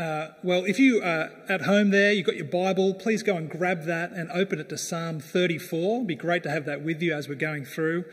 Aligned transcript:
Uh, 0.00 0.32
well, 0.42 0.64
if 0.64 0.78
you 0.78 1.02
are 1.02 1.30
at 1.46 1.60
home 1.60 1.90
there, 1.90 2.10
you've 2.10 2.24
got 2.24 2.36
your 2.36 2.46
Bible, 2.46 2.94
please 2.94 3.22
go 3.22 3.36
and 3.36 3.50
grab 3.50 3.84
that 3.84 4.12
and 4.12 4.30
open 4.30 4.58
it 4.58 4.70
to 4.70 4.78
Psalm 4.78 5.20
34. 5.20 5.96
It'd 5.96 6.06
be 6.06 6.14
great 6.14 6.42
to 6.44 6.50
have 6.50 6.64
that 6.64 6.80
with 6.80 7.02
you 7.02 7.12
as 7.12 7.28
we're 7.28 7.34
going 7.34 7.66
through. 7.66 8.06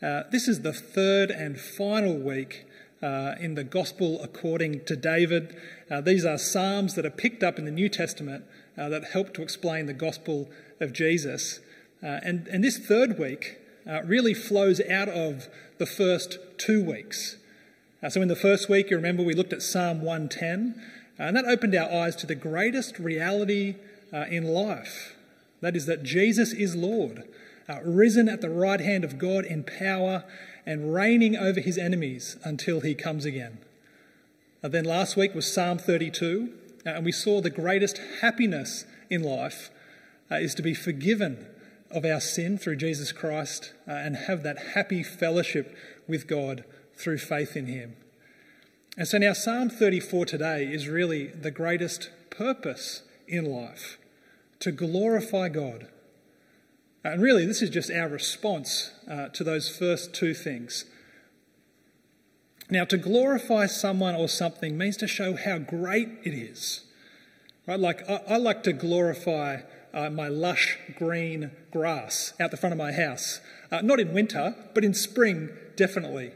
Uh, 0.00 0.22
this 0.32 0.48
is 0.48 0.62
the 0.62 0.72
third 0.72 1.30
and 1.30 1.60
final 1.60 2.16
week 2.16 2.64
uh, 3.02 3.34
in 3.38 3.54
the 3.54 3.64
Gospel 3.64 4.18
according 4.22 4.86
to 4.86 4.96
David. 4.96 5.54
Uh, 5.90 6.00
these 6.00 6.24
are 6.24 6.38
Psalms 6.38 6.94
that 6.94 7.04
are 7.04 7.10
picked 7.10 7.42
up 7.42 7.58
in 7.58 7.66
the 7.66 7.70
New 7.70 7.90
Testament 7.90 8.46
uh, 8.78 8.88
that 8.88 9.04
help 9.12 9.34
to 9.34 9.42
explain 9.42 9.84
the 9.84 9.92
Gospel 9.92 10.48
of 10.80 10.94
Jesus. 10.94 11.60
Uh, 12.02 12.18
and, 12.22 12.48
and 12.48 12.64
this 12.64 12.78
third 12.78 13.18
week 13.18 13.58
really 14.06 14.32
flows 14.32 14.80
out 14.88 15.10
of 15.10 15.48
the 15.76 15.86
first 15.86 16.38
two 16.56 16.82
weeks. 16.82 17.36
so, 18.08 18.22
in 18.22 18.28
the 18.28 18.34
first 18.34 18.70
week, 18.70 18.88
you 18.90 18.96
remember 18.96 19.22
we 19.22 19.34
looked 19.34 19.52
at 19.52 19.60
Psalm 19.60 20.00
110. 20.00 20.82
Uh, 21.18 21.24
and 21.24 21.36
that 21.36 21.44
opened 21.46 21.74
our 21.74 21.90
eyes 21.90 22.14
to 22.16 22.26
the 22.26 22.34
greatest 22.34 22.98
reality 22.98 23.76
uh, 24.12 24.24
in 24.28 24.44
life 24.44 25.14
that 25.60 25.74
is, 25.74 25.86
that 25.86 26.02
Jesus 26.02 26.52
is 26.52 26.76
Lord, 26.76 27.24
uh, 27.68 27.80
risen 27.82 28.28
at 28.28 28.40
the 28.40 28.50
right 28.50 28.80
hand 28.80 29.04
of 29.04 29.18
God 29.18 29.44
in 29.44 29.64
power 29.64 30.24
and 30.66 30.92
reigning 30.92 31.36
over 31.36 31.60
his 31.60 31.78
enemies 31.78 32.36
until 32.44 32.80
he 32.80 32.94
comes 32.94 33.24
again. 33.24 33.58
Uh, 34.62 34.68
then 34.68 34.84
last 34.84 35.16
week 35.16 35.34
was 35.34 35.50
Psalm 35.50 35.78
32, 35.78 36.52
uh, 36.84 36.90
and 36.90 37.04
we 37.04 37.12
saw 37.12 37.40
the 37.40 37.50
greatest 37.50 37.98
happiness 38.20 38.84
in 39.10 39.22
life 39.22 39.70
is 40.30 40.56
to 40.56 40.62
be 40.62 40.74
forgiven 40.74 41.46
of 41.90 42.04
our 42.04 42.20
sin 42.20 42.58
through 42.58 42.74
Jesus 42.76 43.12
Christ 43.12 43.72
and 43.86 44.16
have 44.16 44.42
that 44.42 44.58
happy 44.74 45.04
fellowship 45.04 45.76
with 46.08 46.26
God 46.26 46.64
through 46.96 47.18
faith 47.18 47.56
in 47.56 47.66
him. 47.66 47.96
And 48.96 49.06
so 49.06 49.18
now, 49.18 49.34
Psalm 49.34 49.68
34 49.68 50.24
today 50.24 50.64
is 50.64 50.88
really 50.88 51.26
the 51.26 51.50
greatest 51.50 52.08
purpose 52.30 53.02
in 53.28 53.44
life 53.44 53.98
to 54.60 54.72
glorify 54.72 55.50
God. 55.50 55.88
And 57.04 57.20
really, 57.20 57.44
this 57.44 57.60
is 57.60 57.68
just 57.68 57.90
our 57.90 58.08
response 58.08 58.92
uh, 59.08 59.28
to 59.28 59.44
those 59.44 59.68
first 59.68 60.14
two 60.14 60.32
things. 60.32 60.86
Now, 62.70 62.86
to 62.86 62.96
glorify 62.96 63.66
someone 63.66 64.14
or 64.14 64.28
something 64.28 64.78
means 64.78 64.96
to 64.96 65.06
show 65.06 65.36
how 65.36 65.58
great 65.58 66.08
it 66.24 66.32
is. 66.32 66.84
Right? 67.66 67.78
Like, 67.78 68.08
I, 68.08 68.22
I 68.26 68.36
like 68.38 68.62
to 68.62 68.72
glorify 68.72 69.60
uh, 69.92 70.08
my 70.08 70.28
lush 70.28 70.78
green 70.96 71.50
grass 71.70 72.32
out 72.40 72.50
the 72.50 72.56
front 72.56 72.72
of 72.72 72.78
my 72.78 72.92
house. 72.92 73.40
Uh, 73.70 73.82
not 73.82 74.00
in 74.00 74.14
winter, 74.14 74.56
but 74.72 74.84
in 74.86 74.94
spring, 74.94 75.50
definitely. 75.76 76.32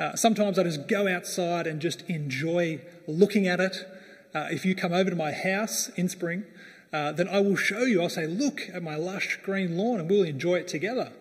Uh, 0.00 0.16
sometimes 0.16 0.58
I 0.58 0.62
just 0.62 0.88
go 0.88 1.06
outside 1.06 1.66
and 1.66 1.78
just 1.78 2.08
enjoy 2.08 2.80
looking 3.06 3.46
at 3.46 3.60
it. 3.60 3.86
Uh, 4.34 4.48
if 4.50 4.64
you 4.64 4.74
come 4.74 4.94
over 4.94 5.10
to 5.10 5.16
my 5.16 5.30
house 5.30 5.90
in 5.90 6.08
spring, 6.08 6.44
uh, 6.90 7.12
then 7.12 7.28
I 7.28 7.40
will 7.40 7.54
show 7.54 7.82
you. 7.82 8.00
I'll 8.00 8.08
say, 8.08 8.26
look 8.26 8.62
at 8.72 8.82
my 8.82 8.96
lush 8.96 9.38
green 9.42 9.76
lawn 9.76 10.00
and 10.00 10.08
we'll 10.08 10.22
enjoy 10.22 10.54
it 10.54 10.68
together. 10.68 11.12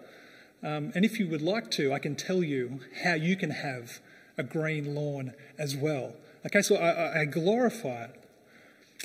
Um, 0.63 0.93
and 0.95 1.03
if 1.03 1.19
you 1.19 1.27
would 1.27 1.41
like 1.41 1.69
to, 1.71 1.91
I 1.91 1.99
can 1.99 2.15
tell 2.15 2.41
you 2.41 2.79
how 3.03 3.15
you 3.15 3.35
can 3.35 3.49
have 3.49 3.99
a 4.37 4.43
green 4.43 4.95
lawn 4.95 5.33
as 5.57 5.75
well. 5.75 6.13
Okay, 6.45 6.61
so 6.61 6.77
I, 6.77 7.21
I 7.21 7.25
glorify 7.25 8.05
it. 8.05 8.15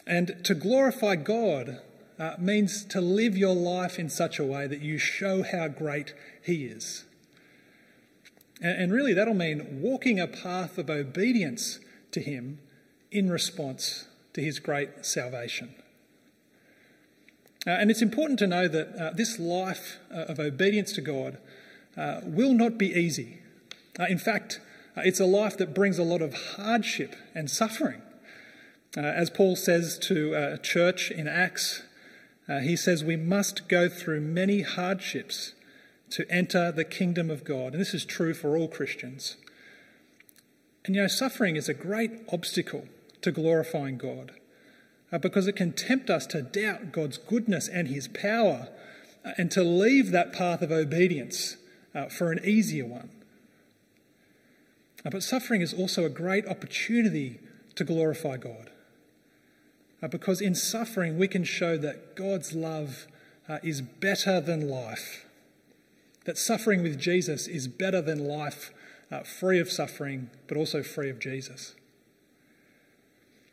And 0.07 0.37
to 0.45 0.55
glorify 0.55 1.17
God 1.17 1.81
uh, 2.17 2.35
means 2.39 2.85
to 2.85 3.01
live 3.01 3.37
your 3.37 3.57
life 3.57 3.99
in 3.99 4.09
such 4.09 4.39
a 4.39 4.45
way 4.45 4.69
that 4.69 4.83
you 4.83 4.99
show 4.99 5.43
how 5.43 5.67
great 5.67 6.15
He 6.41 6.67
is. 6.67 7.07
And 8.61 8.93
really, 8.93 9.13
that'll 9.13 9.35
mean 9.35 9.81
walking 9.83 10.21
a 10.21 10.27
path 10.27 10.79
of 10.79 10.89
obedience 10.89 11.81
to 12.13 12.21
Him 12.21 12.61
in 13.11 13.31
response 13.31 14.07
to 14.33 14.41
His 14.41 14.59
great 14.59 15.05
salvation. 15.05 15.75
Uh, 17.67 17.71
and 17.71 17.91
it's 17.91 18.03
important 18.03 18.39
to 18.39 18.47
know 18.47 18.69
that 18.69 18.95
uh, 18.97 19.11
this 19.15 19.39
life 19.39 19.99
uh, 20.13 20.25
of 20.25 20.39
obedience 20.39 20.93
to 20.93 21.01
God 21.01 21.39
uh, 21.97 22.21
will 22.23 22.53
not 22.53 22.77
be 22.77 22.93
easy. 22.93 23.39
Uh, 23.99 24.05
in 24.09 24.19
fact, 24.19 24.61
uh, 24.97 25.03
it's 25.05 25.21
a 25.21 25.25
life 25.25 25.57
that 25.57 25.75
brings 25.75 25.99
a 25.99 26.03
lot 26.03 26.21
of 26.21 26.35
hardship 26.57 27.17
and 27.35 27.51
suffering. 27.51 28.03
as 28.97 29.31
Paul 29.31 29.57
says 29.57 29.99
to 30.01 30.35
a 30.35 30.59
church 30.59 31.11
in 31.11 31.27
Acts, 31.27 31.83
he 32.63 32.77
says, 32.77 33.03
We 33.03 33.17
must 33.17 33.67
go 33.69 33.89
through 33.89 34.21
many 34.21 34.61
hardships 34.61 35.55
to 36.15 36.31
enter 36.31 36.71
the 36.71 36.85
kingdom 36.85 37.29
of 37.29 37.43
God. 37.43 37.73
And 37.73 37.81
this 37.81 37.93
is 37.93 38.05
true 38.05 38.35
for 38.35 38.57
all 38.57 38.69
Christians. 38.69 39.37
And 40.85 40.95
you 40.95 41.03
know, 41.03 41.09
suffering 41.09 41.57
is 41.57 41.69
a 41.69 41.75
great 41.75 42.13
obstacle 42.33 42.87
to 43.23 43.33
glorifying 43.33 43.99
God 43.99 44.31
uh, 45.11 45.19
because 45.19 45.49
it 45.49 45.57
can 45.57 45.73
tempt 45.73 46.11
us 46.11 46.25
to 46.29 46.43
doubt 46.43 46.93
God's 46.93 47.19
goodness 47.19 47.67
and 47.67 47.89
his 47.89 48.07
power 48.07 48.69
uh, 49.25 49.33
and 49.37 49.51
to 49.51 49.65
leave 49.65 50.13
that 50.13 50.33
path 50.33 50.63
of 50.63 50.71
obedience 50.71 51.57
uh, 51.97 52.07
for 52.07 52.31
an 52.31 52.39
easier 52.45 52.87
one. 52.87 53.11
Uh, 55.05 55.11
but 55.11 55.25
suffering 55.25 55.63
is 55.63 55.75
also 55.75 56.05
a 56.05 56.09
great 56.09 56.47
opportunity 56.47 57.41
to 57.75 57.83
glorify 57.83 58.37
God. 58.37 58.71
Uh, 60.01 60.07
because 60.07 60.41
in 60.41 60.55
suffering, 60.55 61.19
we 61.19 61.27
can 61.27 61.43
show 61.43 61.77
that 61.77 62.15
God's 62.15 62.53
love 62.53 63.09
uh, 63.49 63.59
is 63.65 63.83
better 63.83 64.41
than 64.41 64.69
life 64.69 65.24
that 66.25 66.39
suffering 66.39 66.83
with 66.83 66.99
Jesus 66.99 67.47
is 67.47 67.69
better 67.69 68.01
than 68.01 68.27
life 68.27 68.73
uh, 69.11 69.23
free 69.23 69.61
of 69.61 69.71
suffering, 69.71 70.31
but 70.47 70.57
also 70.57 70.83
free 70.83 71.11
of 71.11 71.19
Jesus. 71.19 71.75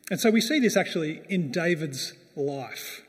And 0.09 0.19
so 0.19 0.29
we 0.29 0.41
see 0.41 0.59
this 0.59 0.75
actually 0.75 1.21
in 1.29 1.51
David's 1.51 2.13
life. 2.35 3.01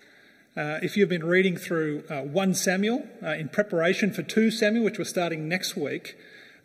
Uh, 0.56 0.78
if 0.82 0.96
you've 0.96 1.08
been 1.08 1.24
reading 1.24 1.56
through 1.56 2.04
uh, 2.10 2.20
1 2.20 2.54
Samuel 2.54 3.06
uh, 3.22 3.30
in 3.30 3.48
preparation 3.48 4.12
for 4.12 4.22
2 4.22 4.50
Samuel, 4.50 4.84
which 4.84 4.98
we're 4.98 5.04
starting 5.04 5.48
next 5.48 5.76
week, 5.76 6.16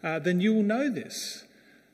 uh, 0.03 0.19
then 0.19 0.41
you 0.41 0.53
will 0.53 0.63
know 0.63 0.89
this. 0.89 1.45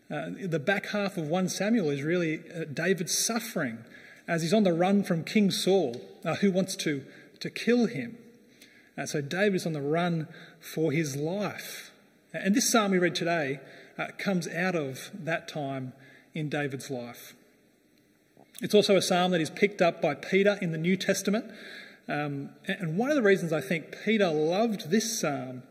Uh, 0.09 0.29
the 0.41 0.59
back 0.59 0.87
half 0.87 1.17
of 1.17 1.27
1 1.27 1.49
Samuel 1.49 1.89
is 1.89 2.01
really 2.01 2.41
David's 2.73 3.17
suffering 3.17 3.79
as 4.27 4.41
he's 4.41 4.53
on 4.53 4.63
the 4.63 4.73
run 4.73 5.03
from 5.03 5.23
King 5.23 5.51
Saul, 5.51 6.01
who 6.41 6.51
wants 6.51 6.75
to, 6.77 7.03
to 7.39 7.49
kill 7.49 7.85
him. 7.85 8.17
Uh, 8.97 9.05
so 9.05 9.21
David 9.21 9.55
is 9.55 9.65
on 9.65 9.73
the 9.73 9.81
run 9.81 10.27
for 10.59 10.91
his 10.91 11.15
life. 11.15 11.91
And 12.33 12.55
this 12.55 12.71
psalm 12.71 12.91
we 12.91 12.99
read 12.99 13.15
today 13.15 13.59
uh, 13.97 14.07
comes 14.17 14.47
out 14.47 14.75
of 14.75 15.11
that 15.13 15.47
time 15.47 15.93
in 16.33 16.49
David's 16.49 16.89
life. 16.89 17.35
It's 18.61 18.73
also 18.73 18.95
a 18.95 19.01
psalm 19.01 19.31
that 19.31 19.41
is 19.41 19.49
picked 19.49 19.81
up 19.81 20.01
by 20.01 20.15
Peter 20.15 20.57
in 20.61 20.71
the 20.71 20.77
New 20.77 20.95
Testament. 20.95 21.45
Um, 22.07 22.49
and 22.67 22.97
one 22.97 23.09
of 23.09 23.15
the 23.15 23.21
reasons 23.21 23.51
I 23.51 23.61
think 23.61 23.97
Peter 24.03 24.29
loved 24.29 24.89
this 24.89 25.19
psalm 25.19 25.63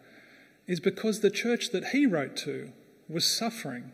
is 0.67 0.81
because 0.81 1.21
the 1.21 1.31
church 1.31 1.71
that 1.71 1.89
he 1.89 2.07
wrote 2.07 2.37
to 2.39 2.73
was 3.09 3.27
suffering. 3.27 3.93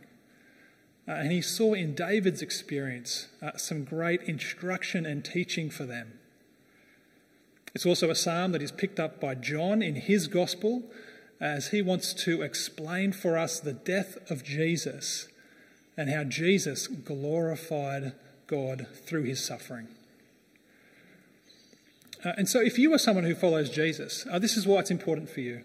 Uh, 1.07 1.13
and 1.13 1.33
he 1.33 1.41
saw 1.41 1.73
in 1.73 1.95
David's 1.95 2.43
experience 2.43 3.29
uh, 3.41 3.57
some 3.57 3.85
great 3.85 4.23
instruction 4.23 5.07
and 5.07 5.25
teaching 5.25 5.71
for 5.71 5.85
them. 5.85 6.18
It's 7.79 7.87
also 7.87 8.11
a 8.11 8.17
psalm 8.17 8.51
that 8.51 8.61
is 8.61 8.73
picked 8.73 8.99
up 8.99 9.21
by 9.21 9.37
John 9.37 9.83
in 9.83 9.95
his 9.95 10.27
gospel 10.27 10.83
as 11.41 11.69
he 11.69 11.81
wants 11.81 12.13
to 12.25 12.43
explain 12.43 13.13
for 13.13 13.39
us 13.39 13.61
the 13.61 13.73
death 13.73 14.19
of 14.29 14.43
Jesus 14.43 15.29
and 15.97 16.11
how 16.11 16.25
Jesus 16.25 16.89
glorified 16.89 18.15
God 18.49 18.89
through 19.07 19.23
his 19.23 19.47
suffering. 19.47 19.87
Uh, 22.25 22.33
and 22.37 22.49
so, 22.49 22.59
if 22.61 22.81
you 22.81 22.93
are 22.95 22.99
someone 22.99 23.23
who 23.23 23.37
follows 23.37 23.71
Jesus, 23.71 24.27
uh, 24.29 24.41
this 24.41 24.57
is 24.57 24.67
why 24.67 24.81
it's 24.81 24.91
important 24.91 25.31
for 25.31 25.39
you. 25.39 25.63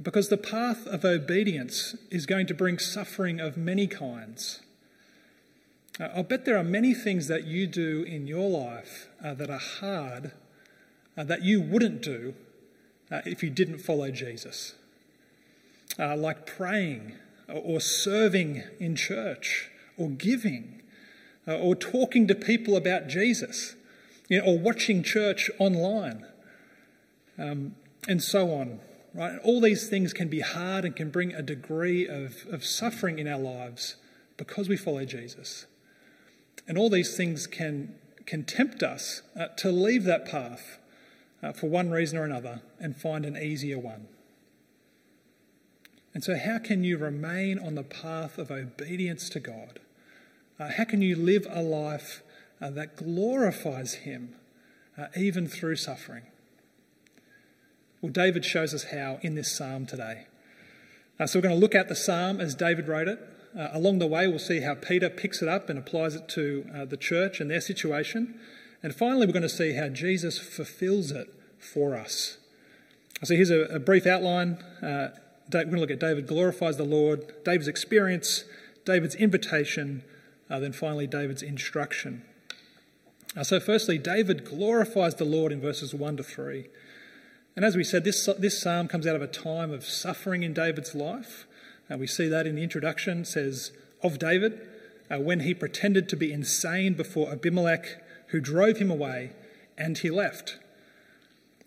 Because 0.00 0.28
the 0.28 0.36
path 0.36 0.86
of 0.86 1.04
obedience 1.04 1.96
is 2.08 2.24
going 2.24 2.46
to 2.46 2.54
bring 2.54 2.78
suffering 2.78 3.40
of 3.40 3.56
many 3.56 3.88
kinds. 3.88 4.60
Uh, 5.98 6.04
I'll 6.14 6.22
bet 6.22 6.44
there 6.44 6.56
are 6.56 6.62
many 6.62 6.94
things 6.94 7.26
that 7.26 7.48
you 7.48 7.66
do 7.66 8.04
in 8.04 8.28
your 8.28 8.48
life 8.48 9.08
uh, 9.24 9.34
that 9.34 9.50
are 9.50 9.58
hard 9.58 10.30
uh, 11.16 11.24
that 11.24 11.42
you 11.42 11.60
wouldn't 11.60 12.02
do 12.02 12.34
uh, 13.10 13.20
if 13.24 13.42
you 13.42 13.50
didn't 13.50 13.78
follow 13.78 14.10
Jesus. 14.10 14.74
Uh, 15.98 16.16
like 16.16 16.46
praying 16.46 17.14
or 17.48 17.80
serving 17.80 18.62
in 18.78 18.96
church 18.96 19.70
or 19.98 20.08
giving 20.08 20.82
uh, 21.46 21.56
or 21.56 21.74
talking 21.74 22.26
to 22.26 22.34
people 22.34 22.76
about 22.76 23.08
Jesus 23.08 23.74
you 24.28 24.38
know, 24.38 24.44
or 24.44 24.58
watching 24.58 25.02
church 25.02 25.50
online 25.58 26.26
um, 27.38 27.74
and 28.08 28.22
so 28.22 28.52
on. 28.52 28.80
Right? 29.14 29.38
All 29.44 29.60
these 29.60 29.88
things 29.90 30.14
can 30.14 30.28
be 30.28 30.40
hard 30.40 30.86
and 30.86 30.96
can 30.96 31.10
bring 31.10 31.34
a 31.34 31.42
degree 31.42 32.08
of, 32.08 32.46
of 32.50 32.64
suffering 32.64 33.18
in 33.18 33.28
our 33.28 33.38
lives 33.38 33.96
because 34.38 34.68
we 34.68 34.76
follow 34.76 35.04
Jesus. 35.04 35.66
And 36.66 36.78
all 36.78 36.88
these 36.88 37.16
things 37.16 37.46
can, 37.46 37.94
can 38.24 38.44
tempt 38.44 38.82
us 38.82 39.20
uh, 39.38 39.48
to 39.58 39.70
leave 39.70 40.04
that 40.04 40.24
path 40.24 40.78
uh, 41.42 41.52
for 41.52 41.68
one 41.68 41.90
reason 41.90 42.18
or 42.18 42.24
another 42.24 42.62
and 42.78 42.96
find 42.96 43.24
an 43.24 43.36
easier 43.36 43.78
one. 43.78 44.08
And 46.14 46.22
so, 46.22 46.36
how 46.36 46.58
can 46.58 46.84
you 46.84 46.98
remain 46.98 47.58
on 47.58 47.74
the 47.74 47.82
path 47.82 48.38
of 48.38 48.50
obedience 48.50 49.28
to 49.30 49.40
God? 49.40 49.80
Uh, 50.60 50.70
how 50.76 50.84
can 50.84 51.00
you 51.00 51.16
live 51.16 51.46
a 51.50 51.62
life 51.62 52.22
uh, 52.62 52.70
that 52.70 52.96
glorifies 52.96 53.94
him 53.94 54.36
uh, 54.96 55.06
even 55.16 55.48
through 55.48 55.76
suffering. 55.76 56.22
Well, 58.00 58.12
David 58.12 58.44
shows 58.44 58.72
us 58.72 58.84
how 58.84 59.18
in 59.22 59.34
this 59.34 59.50
psalm 59.50 59.86
today. 59.86 60.26
Uh, 61.18 61.26
so 61.26 61.38
we're 61.38 61.42
going 61.42 61.54
to 61.54 61.60
look 61.60 61.74
at 61.74 61.88
the 61.88 61.96
psalm 61.96 62.40
as 62.40 62.54
David 62.54 62.88
wrote 62.88 63.08
it. 63.08 63.18
Uh, 63.58 63.68
along 63.72 63.98
the 63.98 64.06
way, 64.06 64.26
we'll 64.26 64.38
see 64.38 64.60
how 64.60 64.74
Peter 64.74 65.10
picks 65.10 65.42
it 65.42 65.48
up 65.48 65.68
and 65.68 65.78
applies 65.78 66.14
it 66.14 66.28
to 66.28 66.64
the 66.88 66.96
church 66.96 67.40
and 67.40 67.50
their 67.50 67.60
situation. 67.60 68.38
And 68.82 68.94
finally, 68.94 69.26
we're 69.26 69.32
going 69.32 69.42
to 69.42 69.48
see 69.48 69.74
how 69.74 69.88
Jesus 69.88 70.38
fulfills 70.38 71.10
it 71.10 71.32
for 71.58 71.94
us. 71.94 72.38
So 73.22 73.34
here's 73.34 73.50
a, 73.50 73.60
a 73.62 73.78
brief 73.78 74.06
outline. 74.06 74.54
Uh, 74.82 75.10
we're 75.52 75.64
going 75.64 75.74
to 75.74 75.80
look 75.80 75.90
at 75.90 76.00
David 76.00 76.26
glorifies 76.26 76.76
the 76.76 76.84
Lord, 76.84 77.44
David's 77.44 77.68
experience, 77.68 78.44
David's 78.84 79.14
invitation, 79.14 80.02
uh, 80.50 80.58
then 80.58 80.72
finally 80.72 81.06
David's 81.06 81.42
instruction. 81.42 82.22
Uh, 83.36 83.44
so, 83.44 83.60
firstly, 83.60 83.96
David 83.96 84.44
glorifies 84.44 85.14
the 85.14 85.24
Lord 85.24 85.52
in 85.52 85.60
verses 85.60 85.94
1 85.94 86.16
to 86.18 86.22
3. 86.22 86.66
And 87.54 87.64
as 87.64 87.76
we 87.76 87.84
said, 87.84 88.04
this, 88.04 88.28
this 88.38 88.60
psalm 88.60 88.88
comes 88.88 89.06
out 89.06 89.16
of 89.16 89.22
a 89.22 89.26
time 89.26 89.70
of 89.70 89.84
suffering 89.84 90.42
in 90.42 90.52
David's 90.52 90.94
life. 90.94 91.46
And 91.88 92.00
we 92.00 92.06
see 92.06 92.28
that 92.28 92.46
in 92.46 92.56
the 92.56 92.62
introduction, 92.62 93.20
it 93.20 93.26
says, 93.26 93.72
of 94.02 94.18
David, 94.18 94.60
uh, 95.10 95.20
when 95.20 95.40
he 95.40 95.54
pretended 95.54 96.08
to 96.08 96.16
be 96.16 96.32
insane 96.32 96.94
before 96.94 97.30
Abimelech, 97.30 98.02
who 98.32 98.40
drove 98.40 98.78
him 98.78 98.90
away, 98.90 99.30
and 99.78 99.96
he 99.96 100.10
left. 100.10 100.58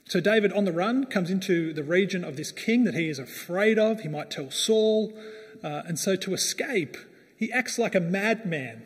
So 0.07 0.19
David, 0.19 0.51
on 0.53 0.65
the 0.65 0.71
run, 0.71 1.06
comes 1.06 1.31
into 1.31 1.73
the 1.73 1.83
region 1.83 2.23
of 2.23 2.38
this 2.38 2.51
king 2.51 2.83
that 2.83 2.94
he 2.94 3.07
is 3.07 3.17
afraid 3.17 3.79
of. 3.79 4.01
He 4.01 4.07
might 4.07 4.29
tell 4.29 4.51
Saul. 4.51 5.13
Uh, 5.63 5.83
and 5.88 5.97
so 5.97 6.15
to 6.15 6.33
escape, 6.33 6.97
he 7.38 7.51
acts 7.51 7.79
like 7.79 7.95
a 7.95 8.00
madman. 8.00 8.83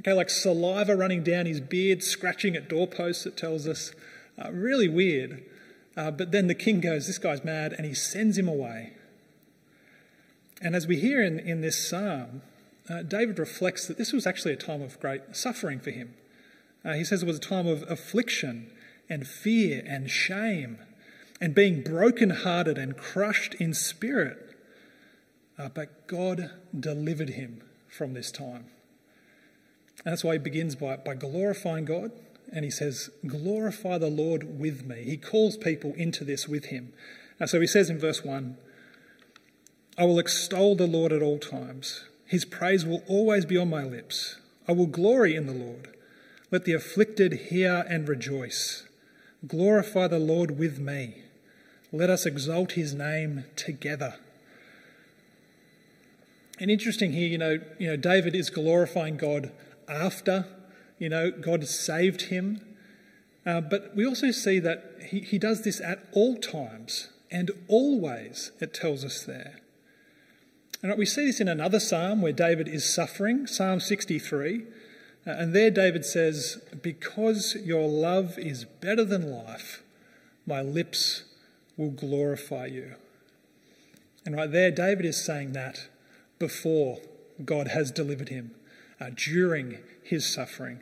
Okay, 0.00 0.12
like 0.12 0.30
saliva 0.30 0.96
running 0.96 1.22
down 1.22 1.46
his 1.46 1.60
beard, 1.60 2.02
scratching 2.02 2.56
at 2.56 2.68
doorposts, 2.68 3.26
it 3.26 3.36
tells 3.36 3.66
us. 3.66 3.92
Uh, 4.42 4.50
really 4.50 4.88
weird. 4.88 5.42
Uh, 5.96 6.10
but 6.10 6.32
then 6.32 6.46
the 6.46 6.54
king 6.54 6.80
goes, 6.80 7.06
This 7.06 7.18
guy's 7.18 7.44
mad, 7.44 7.74
and 7.74 7.86
he 7.86 7.94
sends 7.94 8.38
him 8.38 8.48
away. 8.48 8.94
And 10.62 10.74
as 10.74 10.86
we 10.86 10.98
hear 10.98 11.22
in, 11.22 11.38
in 11.38 11.60
this 11.60 11.88
psalm, 11.88 12.42
uh, 12.88 13.02
David 13.02 13.38
reflects 13.38 13.86
that 13.86 13.98
this 13.98 14.12
was 14.12 14.26
actually 14.26 14.54
a 14.54 14.56
time 14.56 14.82
of 14.82 14.98
great 15.00 15.36
suffering 15.36 15.80
for 15.80 15.90
him. 15.90 16.14
Uh, 16.84 16.94
he 16.94 17.04
says 17.04 17.22
it 17.22 17.26
was 17.26 17.36
a 17.36 17.40
time 17.40 17.66
of 17.66 17.84
affliction 17.90 18.70
and 19.08 19.26
fear 19.26 19.82
and 19.86 20.10
shame 20.10 20.78
and 21.40 21.54
being 21.54 21.82
broken-hearted 21.82 22.78
and 22.78 22.96
crushed 22.96 23.54
in 23.54 23.74
spirit. 23.74 24.56
Uh, 25.58 25.68
but 25.68 26.06
God 26.06 26.50
delivered 26.78 27.30
him 27.30 27.62
from 27.88 28.14
this 28.14 28.30
time. 28.32 28.66
And 30.04 30.12
that's 30.12 30.24
why 30.24 30.34
he 30.34 30.38
begins 30.38 30.74
by, 30.74 30.96
by 30.96 31.14
glorifying 31.14 31.84
God. 31.84 32.12
And 32.52 32.64
he 32.64 32.70
says, 32.70 33.10
Glorify 33.26 33.98
the 33.98 34.08
Lord 34.08 34.58
with 34.58 34.84
me. 34.84 35.04
He 35.04 35.16
calls 35.16 35.56
people 35.56 35.94
into 35.94 36.24
this 36.24 36.48
with 36.48 36.66
him. 36.66 36.92
Uh, 37.40 37.46
so 37.46 37.60
he 37.60 37.66
says 37.66 37.90
in 37.90 37.98
verse 37.98 38.24
1 38.24 38.56
I 39.98 40.04
will 40.04 40.18
extol 40.18 40.74
the 40.74 40.86
Lord 40.86 41.12
at 41.12 41.22
all 41.22 41.38
times. 41.38 42.04
His 42.24 42.44
praise 42.44 42.86
will 42.86 43.02
always 43.06 43.44
be 43.44 43.58
on 43.58 43.68
my 43.68 43.84
lips. 43.84 44.36
I 44.66 44.72
will 44.72 44.86
glory 44.86 45.36
in 45.36 45.46
the 45.46 45.52
Lord. 45.52 45.91
Let 46.52 46.66
the 46.66 46.74
afflicted 46.74 47.32
hear 47.48 47.86
and 47.88 48.06
rejoice. 48.06 48.86
Glorify 49.46 50.06
the 50.08 50.18
Lord 50.18 50.58
with 50.58 50.78
me. 50.78 51.22
Let 51.90 52.10
us 52.10 52.26
exalt 52.26 52.72
his 52.72 52.92
name 52.92 53.46
together. 53.56 54.16
And 56.60 56.70
interesting 56.70 57.12
here, 57.12 57.26
you 57.26 57.38
know, 57.38 57.58
you 57.78 57.88
know, 57.88 57.96
David 57.96 58.36
is 58.36 58.50
glorifying 58.50 59.16
God 59.16 59.50
after, 59.88 60.44
you 60.98 61.08
know, 61.08 61.30
God 61.30 61.66
saved 61.66 62.22
him. 62.22 62.60
Uh, 63.46 63.62
but 63.62 63.96
we 63.96 64.06
also 64.06 64.30
see 64.30 64.58
that 64.58 64.98
he, 65.08 65.20
he 65.20 65.38
does 65.38 65.62
this 65.62 65.80
at 65.80 66.06
all 66.12 66.36
times 66.36 67.08
and 67.30 67.50
always, 67.66 68.52
it 68.60 68.74
tells 68.74 69.06
us 69.06 69.24
there. 69.24 69.56
And 70.82 70.98
we 70.98 71.06
see 71.06 71.24
this 71.24 71.40
in 71.40 71.48
another 71.48 71.80
psalm 71.80 72.20
where 72.20 72.32
David 72.32 72.68
is 72.68 72.84
suffering, 72.84 73.46
Psalm 73.46 73.80
63. 73.80 74.64
Uh, 75.26 75.30
and 75.30 75.54
there 75.54 75.70
David 75.70 76.04
says, 76.04 76.62
Because 76.82 77.56
your 77.64 77.88
love 77.88 78.38
is 78.38 78.64
better 78.64 79.04
than 79.04 79.30
life, 79.30 79.82
my 80.46 80.60
lips 80.60 81.24
will 81.76 81.90
glorify 81.90 82.66
you. 82.66 82.94
And 84.24 84.36
right 84.36 84.50
there, 84.50 84.70
David 84.70 85.04
is 85.04 85.24
saying 85.24 85.52
that 85.52 85.88
before 86.38 87.00
God 87.44 87.68
has 87.68 87.90
delivered 87.90 88.28
him, 88.28 88.52
uh, 89.00 89.10
during 89.14 89.78
his 90.02 90.26
suffering. 90.26 90.80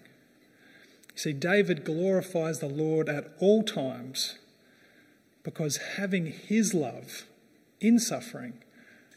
You 1.14 1.18
see, 1.18 1.32
David 1.32 1.84
glorifies 1.84 2.60
the 2.60 2.68
Lord 2.68 3.08
at 3.08 3.32
all 3.38 3.62
times 3.62 4.38
because 5.42 5.78
having 5.96 6.26
his 6.26 6.74
love 6.74 7.24
in 7.80 7.98
suffering 7.98 8.54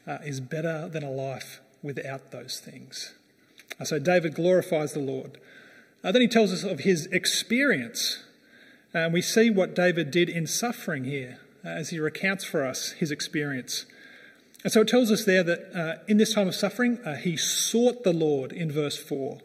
uh, 0.08 0.20
is 0.26 0.40
better 0.40 0.88
than 0.88 1.04
a 1.04 1.12
life 1.12 1.60
without 1.82 2.32
those 2.32 2.60
things. 2.60 3.14
So 3.84 4.00
David 4.00 4.36
glorifies 4.36 4.94
the 4.94 5.00
Lord. 5.00 5.38
Uh, 6.04 6.12
then 6.12 6.22
he 6.22 6.28
tells 6.28 6.52
us 6.52 6.64
of 6.64 6.80
his 6.80 7.06
experience. 7.08 8.24
And 8.94 9.14
we 9.14 9.22
see 9.22 9.50
what 9.50 9.76
David 9.76 10.12
did 10.12 10.30
in 10.30 10.46
suffering 10.46 11.06
here 11.06 11.40
uh, 11.66 11.70
as 11.70 11.90
he 11.90 12.00
recounts 12.00 12.44
for 12.44 12.66
us 12.66 12.92
his 12.92 13.12
experience. 13.12 13.86
And 14.64 14.72
so 14.72 14.82
it 14.82 14.88
tells 14.88 15.12
us 15.12 15.26
there 15.26 15.44
that 15.44 15.76
uh, 15.76 16.04
in 16.08 16.18
this 16.18 16.34
time 16.34 16.48
of 16.48 16.56
suffering, 16.56 17.00
uh, 17.06 17.16
he 17.16 17.36
sought 17.36 18.04
the 18.04 18.14
Lord 18.14 18.52
in 18.52 18.72
verse 18.72 18.98
4. 18.98 19.40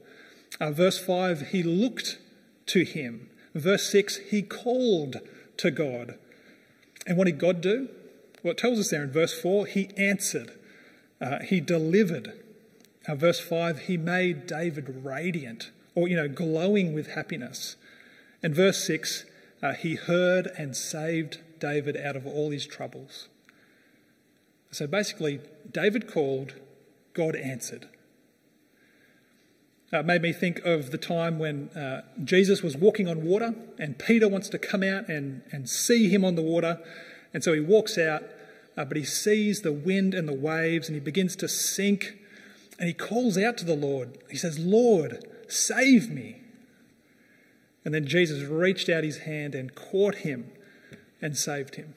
Uh, 0.61 0.71
verse 0.71 0.99
5, 0.99 1.49
he 1.49 1.63
looked 1.63 2.19
to 2.67 2.85
him. 2.85 3.29
Verse 3.55 3.91
6, 3.91 4.19
he 4.31 4.43
called 4.43 5.17
to 5.57 5.71
God. 5.71 6.17
And 7.07 7.17
what 7.17 7.25
did 7.25 7.39
God 7.39 7.61
do? 7.61 7.89
Well, 8.43 8.53
it 8.53 8.59
tells 8.59 8.79
us 8.79 8.91
there 8.91 9.03
in 9.03 9.11
verse 9.11 9.39
4, 9.41 9.67
he 9.67 9.91
answered, 9.97 10.53
he 11.47 11.61
delivered. 11.61 12.33
Uh, 13.09 13.15
verse 13.15 13.41
5, 13.41 13.81
he 13.81 13.97
made 13.97 14.47
David 14.47 15.03
radiant, 15.03 15.71
or, 15.95 16.07
you 16.07 16.15
know, 16.15 16.29
glowing 16.29 16.93
with 16.93 17.09
happiness. 17.09 17.77
And 18.43 18.55
verse 18.55 18.85
6, 18.85 19.25
uh, 19.63 19.73
he 19.73 19.95
heard 19.95 20.49
and 20.59 20.77
saved 20.77 21.41
David 21.59 21.97
out 21.97 22.17
of 22.17 22.27
all 22.27 22.51
his 22.51 22.67
troubles. 22.67 23.29
So 24.71 24.87
basically, 24.87 25.41
David 25.71 26.07
called, 26.07 26.55
God 27.15 27.35
answered. 27.35 27.89
Uh, 29.91 30.03
made 30.03 30.21
me 30.21 30.35
think 30.35 30.61
of 30.67 30.91
the 30.91 30.99
time 30.99 31.39
when 31.39 31.71
uh, 31.71 32.03
Jesus 32.23 32.63
was 32.63 32.77
walking 32.77 33.09
on 33.09 33.25
water 33.25 33.55
and 33.79 33.99
Peter 33.99 34.29
wants 34.29 34.51
to 34.51 34.59
come 34.59 34.83
out 34.83 35.09
and, 35.09 35.41
and 35.51 35.67
see 35.67 36.11
him 36.11 36.27
on 36.27 36.35
the 36.35 36.43
water. 36.43 36.79
And 37.33 37.43
so 37.43 37.55
he 37.55 37.61
walks 37.61 37.97
out, 37.97 38.23
uh, 38.77 38.85
but 38.85 38.99
he 38.99 39.05
sees 39.05 39.63
the 39.63 39.73
wind 39.73 40.13
and 40.13 40.29
the 40.29 40.35
waves 40.35 40.89
and 40.89 40.95
he 40.95 41.01
begins 41.01 41.35
to 41.37 41.49
sink 41.49 42.18
and 42.79 42.87
he 42.87 42.95
calls 42.95 43.37
out 43.37 43.59
to 43.59 43.65
the 43.65 43.75
Lord. 43.75 44.19
He 44.31 44.37
says, 44.37 44.59
Lord, 44.59 45.27
save 45.49 46.11
me. 46.11 46.43
And 47.85 47.93
then 47.93 48.07
Jesus 48.07 48.43
reached 48.43 48.89
out 48.89 49.03
his 49.03 49.19
hand 49.19 49.55
and 49.55 49.75
caught 49.75 50.17
him 50.17 50.53
and 51.21 51.37
saved 51.37 51.75
him. 51.75 51.95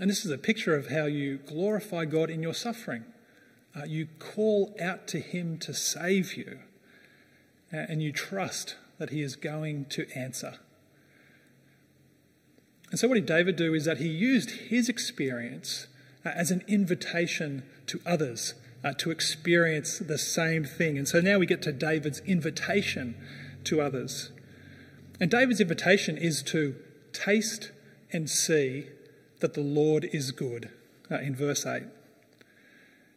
And 0.00 0.10
this 0.10 0.24
is 0.24 0.30
a 0.30 0.38
picture 0.38 0.74
of 0.74 0.90
how 0.90 1.06
you 1.06 1.38
glorify 1.38 2.04
God 2.04 2.30
in 2.30 2.42
your 2.42 2.54
suffering. 2.54 3.04
Uh, 3.76 3.84
you 3.84 4.08
call 4.18 4.74
out 4.80 5.06
to 5.08 5.20
him 5.20 5.58
to 5.58 5.74
save 5.74 6.34
you, 6.34 6.60
uh, 7.72 7.76
and 7.76 8.02
you 8.02 8.12
trust 8.12 8.76
that 8.98 9.10
he 9.10 9.22
is 9.22 9.36
going 9.36 9.84
to 9.86 10.06
answer. 10.14 10.54
And 12.90 12.98
so, 12.98 13.08
what 13.08 13.16
did 13.16 13.26
David 13.26 13.56
do 13.56 13.74
is 13.74 13.84
that 13.84 13.98
he 13.98 14.08
used 14.08 14.50
his 14.50 14.88
experience 14.88 15.86
uh, 16.24 16.30
as 16.30 16.50
an 16.50 16.64
invitation 16.66 17.64
to 17.86 18.00
others 18.06 18.54
uh, 18.84 18.92
to 18.94 19.10
experience 19.10 19.98
the 19.98 20.18
same 20.18 20.64
thing. 20.64 20.96
And 20.96 21.08
so 21.08 21.20
now 21.20 21.38
we 21.38 21.46
get 21.46 21.62
to 21.62 21.72
David's 21.72 22.20
invitation 22.20 23.16
to 23.64 23.80
others. 23.80 24.30
And 25.20 25.30
David's 25.30 25.60
invitation 25.60 26.16
is 26.16 26.42
to 26.44 26.76
taste 27.12 27.72
and 28.12 28.30
see 28.30 28.86
that 29.40 29.54
the 29.54 29.60
Lord 29.60 30.08
is 30.12 30.30
good 30.30 30.70
uh, 31.10 31.16
in 31.16 31.34
verse 31.34 31.66
8. 31.66 31.84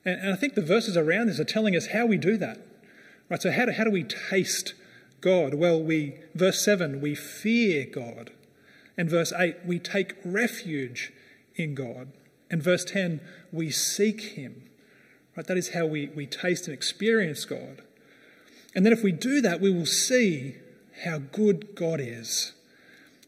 And, 0.04 0.20
and, 0.20 0.34
I 0.34 0.36
think 0.36 0.56
the 0.56 0.62
verses 0.62 0.98
around 0.98 1.28
this 1.28 1.40
are 1.40 1.46
telling 1.46 1.76
us 1.76 1.88
how 1.88 2.06
we 2.06 2.18
do 2.18 2.38
that. 2.38 2.60
Right, 3.30 3.42
so 3.42 3.52
how 3.52 3.66
do, 3.66 3.72
how 3.72 3.84
do 3.84 3.92
we 3.92 4.04
taste 4.04 4.74
God? 5.22 5.54
Well, 5.54 5.82
we, 5.82 6.16
verse 6.34 6.64
7, 6.64 7.00
we 7.02 7.16
fear 7.16 7.86
God. 7.86 8.32
And 8.98 9.10
verse 9.10 9.32
8, 9.32 9.58
we 9.66 9.80
take 9.80 10.16
refuge 10.26 11.14
in 11.56 11.76
God. 11.76 12.12
And 12.50 12.62
verse 12.62 12.84
10, 12.84 13.22
we 13.52 13.70
seek 13.70 14.22
Him. 14.22 14.64
Right? 15.36 15.46
That 15.46 15.58
is 15.58 15.74
how 15.74 15.86
we, 15.86 16.08
we 16.08 16.26
taste 16.26 16.68
and 16.68 16.74
experience 16.74 17.46
God. 17.46 17.82
And 18.76 18.86
then 18.86 18.94
if 18.94 19.04
we 19.04 19.12
do 19.12 19.42
that, 19.42 19.62
we 19.62 19.72
will 19.72 19.86
see 19.86 20.56
how 21.04 21.20
good 21.20 21.76
God 21.76 22.00
is. 22.00 22.54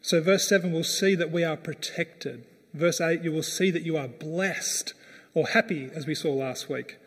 So, 0.00 0.20
verse 0.20 0.46
7, 0.48 0.72
we'll 0.72 0.84
see 0.84 1.14
that 1.14 1.30
we 1.30 1.44
are 1.44 1.56
protected. 1.56 2.44
Verse 2.72 3.00
8, 3.00 3.22
you 3.22 3.32
will 3.32 3.42
see 3.42 3.70
that 3.70 3.82
you 3.82 3.96
are 3.96 4.08
blessed 4.08 4.92
or 5.32 5.48
happy, 5.48 5.90
as 5.94 6.06
we 6.06 6.14
saw 6.14 6.32
last 6.32 6.68
week. 6.68 6.98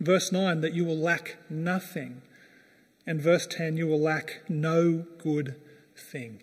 Verse 0.00 0.32
9, 0.32 0.60
that 0.60 0.74
you 0.74 0.84
will 0.84 0.96
lack 0.96 1.36
nothing. 1.48 2.22
And 3.06 3.20
verse 3.20 3.46
10, 3.46 3.76
you 3.76 3.86
will 3.86 4.00
lack 4.00 4.40
no 4.48 5.06
good 5.18 5.56
thing. 5.96 6.42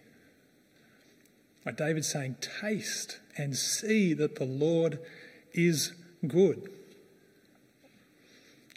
Right, 1.66 1.76
David's 1.76 2.10
saying, 2.10 2.38
taste 2.62 3.20
and 3.38 3.56
see 3.56 4.14
that 4.14 4.36
the 4.36 4.46
Lord 4.46 5.00
is 5.54 5.94
good. 6.28 6.70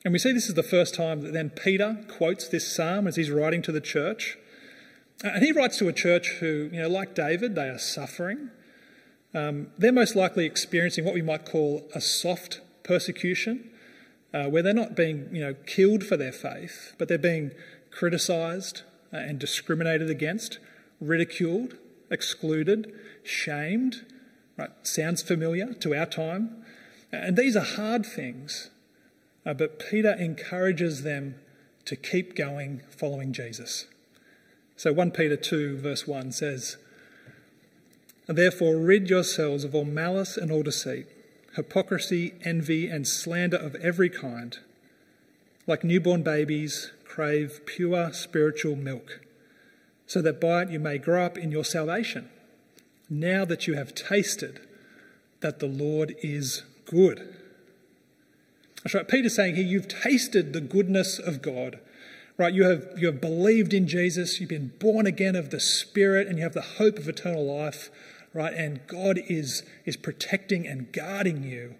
And 0.04 0.12
we 0.12 0.18
see 0.18 0.32
this 0.32 0.48
is 0.48 0.54
the 0.54 0.62
first 0.62 0.94
time 0.94 1.20
that 1.20 1.32
then 1.32 1.50
Peter 1.50 2.04
quotes 2.08 2.48
this 2.48 2.74
psalm 2.74 3.06
as 3.06 3.16
he's 3.16 3.30
writing 3.30 3.62
to 3.62 3.72
the 3.72 3.80
church. 3.80 4.36
And 5.22 5.44
he 5.44 5.52
writes 5.52 5.78
to 5.78 5.88
a 5.88 5.92
church 5.92 6.38
who, 6.40 6.68
you 6.72 6.82
know, 6.82 6.88
like 6.88 7.14
David, 7.14 7.54
they 7.54 7.68
are 7.68 7.78
suffering. 7.78 8.50
Um, 9.34 9.68
they're 9.78 9.92
most 9.92 10.16
likely 10.16 10.44
experiencing 10.44 11.04
what 11.04 11.14
we 11.14 11.22
might 11.22 11.46
call 11.46 11.88
a 11.94 12.00
soft 12.00 12.60
persecution, 12.82 13.70
uh, 14.34 14.44
where 14.46 14.62
they're 14.62 14.74
not 14.74 14.96
being, 14.96 15.28
you 15.32 15.40
know, 15.40 15.54
killed 15.66 16.04
for 16.04 16.16
their 16.16 16.32
faith, 16.32 16.94
but 16.98 17.08
they're 17.08 17.18
being 17.18 17.52
criticised 17.90 18.82
uh, 19.12 19.18
and 19.18 19.38
discriminated 19.38 20.10
against, 20.10 20.58
ridiculed, 21.00 21.76
excluded, 22.10 22.92
shamed. 23.22 24.04
Right? 24.56 24.70
Sounds 24.82 25.22
familiar 25.22 25.74
to 25.74 25.94
our 25.94 26.06
time. 26.06 26.64
And 27.12 27.36
these 27.36 27.56
are 27.56 27.64
hard 27.64 28.04
things, 28.04 28.70
uh, 29.44 29.54
but 29.54 29.78
Peter 29.78 30.12
encourages 30.12 31.02
them 31.02 31.36
to 31.84 31.96
keep 31.96 32.36
going 32.36 32.82
following 32.90 33.32
Jesus. 33.32 33.86
So 34.76 34.92
1 34.92 35.10
Peter 35.12 35.36
2, 35.36 35.78
verse 35.78 36.06
1 36.06 36.32
says, 36.32 36.76
Therefore, 38.26 38.76
rid 38.76 39.10
yourselves 39.10 39.64
of 39.64 39.74
all 39.74 39.84
malice 39.84 40.36
and 40.36 40.50
all 40.50 40.62
deceit, 40.62 41.06
hypocrisy, 41.56 42.34
envy, 42.44 42.88
and 42.88 43.06
slander 43.06 43.56
of 43.56 43.74
every 43.76 44.08
kind. 44.08 44.58
Like 45.66 45.84
newborn 45.84 46.22
babies, 46.22 46.92
crave 47.04 47.60
pure 47.66 48.12
spiritual 48.12 48.76
milk, 48.76 49.20
so 50.06 50.22
that 50.22 50.40
by 50.40 50.62
it 50.62 50.70
you 50.70 50.80
may 50.80 50.98
grow 50.98 51.24
up 51.24 51.36
in 51.36 51.52
your 51.52 51.64
salvation, 51.64 52.28
now 53.10 53.44
that 53.44 53.66
you 53.66 53.74
have 53.74 53.94
tasted 53.94 54.60
that 55.40 55.58
the 55.58 55.66
Lord 55.66 56.14
is 56.22 56.62
good. 56.86 57.36
That's 58.82 58.94
right. 58.94 59.06
Peter's 59.06 59.36
saying 59.36 59.56
here, 59.56 59.64
you've 59.64 59.88
tasted 59.88 60.52
the 60.52 60.60
goodness 60.60 61.18
of 61.18 61.42
God. 61.42 61.78
Right, 62.38 62.54
you 62.54 62.64
have, 62.64 62.86
you 62.96 63.06
have 63.08 63.20
believed 63.20 63.74
in 63.74 63.86
Jesus, 63.86 64.40
you've 64.40 64.48
been 64.48 64.72
born 64.78 65.06
again 65.06 65.36
of 65.36 65.50
the 65.50 65.60
Spirit, 65.60 66.26
and 66.26 66.38
you 66.38 66.44
have 66.44 66.54
the 66.54 66.62
hope 66.62 66.98
of 66.98 67.06
eternal 67.06 67.44
life 67.44 67.90
right? 68.34 68.52
And 68.54 68.86
God 68.86 69.18
is, 69.28 69.62
is 69.84 69.96
protecting 69.96 70.66
and 70.66 70.92
guarding 70.92 71.42
you 71.42 71.76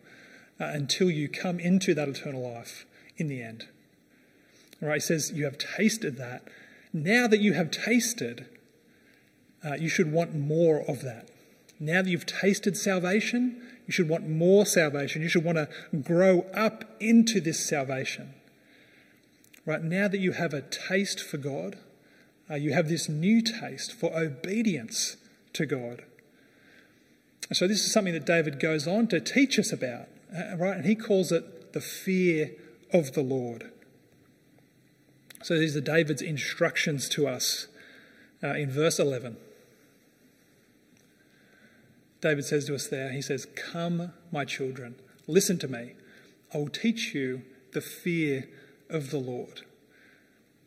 uh, 0.61 0.65
until 0.65 1.11
you 1.11 1.29
come 1.29 1.59
into 1.59 1.95
that 1.95 2.09
eternal 2.09 2.43
life 2.43 2.87
in 3.17 3.29
the 3.29 3.43
end. 3.43 3.67
Right? 4.81 4.95
he 4.95 5.01
says, 5.01 5.33
You 5.33 5.45
have 5.45 5.59
tasted 5.59 6.17
that. 6.19 6.49
Now 6.93 7.27
that 7.27 7.41
you 7.41 7.55
have 7.55 7.71
tasted, 7.71 8.47
uh, 9.65 9.75
you 9.75 9.89
should 9.89 10.13
want 10.13 10.35
more 10.35 10.81
of 10.81 11.03
that. 11.03 11.29
Now 11.79 12.03
that 12.03 12.11
you've 12.11 12.27
tasted 12.27 12.77
salvation, 12.77 13.61
you 13.93 13.95
should 13.97 14.09
want 14.09 14.27
more 14.27 14.65
salvation. 14.65 15.21
You 15.21 15.29
should 15.29 15.45
want 15.45 15.59
to 15.59 15.69
grow 15.99 16.47
up 16.55 16.87
into 16.99 17.43
this 17.43 17.61
salvation. 17.61 18.33
Right 19.67 19.83
now 19.83 20.09
that 20.09 20.19
you 20.19 20.33
have 20.33 20.55
a 20.55 20.63
taste 20.63 21.21
for 21.21 21.37
God, 21.37 21.77
uh, 22.51 22.55
you 22.55 22.73
have 22.73 22.89
this 22.89 23.07
new 23.07 23.43
taste 23.43 23.93
for 23.93 24.11
obedience 24.19 25.19
to 25.53 25.67
God. 25.67 26.05
So, 27.53 27.69
this 27.69 27.85
is 27.85 27.93
something 27.93 28.15
that 28.15 28.25
David 28.25 28.59
goes 28.59 28.89
on 28.89 29.09
to 29.09 29.21
teach 29.21 29.59
us 29.59 29.73
about, 29.73 30.09
uh, 30.35 30.57
right? 30.57 30.79
And 30.79 30.87
he 30.87 30.95
calls 30.95 31.31
it 31.31 31.75
the 31.75 31.83
fear 31.83 32.53
of 32.95 33.13
the 33.13 33.21
Lord. 33.21 33.71
So, 35.43 35.59
these 35.59 35.77
are 35.77 35.83
David's 35.83 36.23
instructions 36.23 37.11
to 37.11 37.29
us 37.29 37.67
uh, 38.43 38.55
in 38.55 38.71
verse 38.71 38.99
11. 38.99 39.37
David 42.23 42.47
says 42.47 42.65
to 42.67 42.75
us 42.75 42.89
there, 42.89 43.13
he 43.13 43.21
says, 43.21 43.47
Come, 43.55 44.15
my 44.31 44.47
children, 44.47 44.95
listen 45.27 45.59
to 45.59 45.69
me. 45.69 45.93
I 46.55 46.59
will 46.59 46.69
teach 46.69 47.15
you 47.15 47.43
the 47.73 47.83
fear 47.83 48.49
of 48.89 49.11
the 49.11 49.19
Lord. 49.19 49.63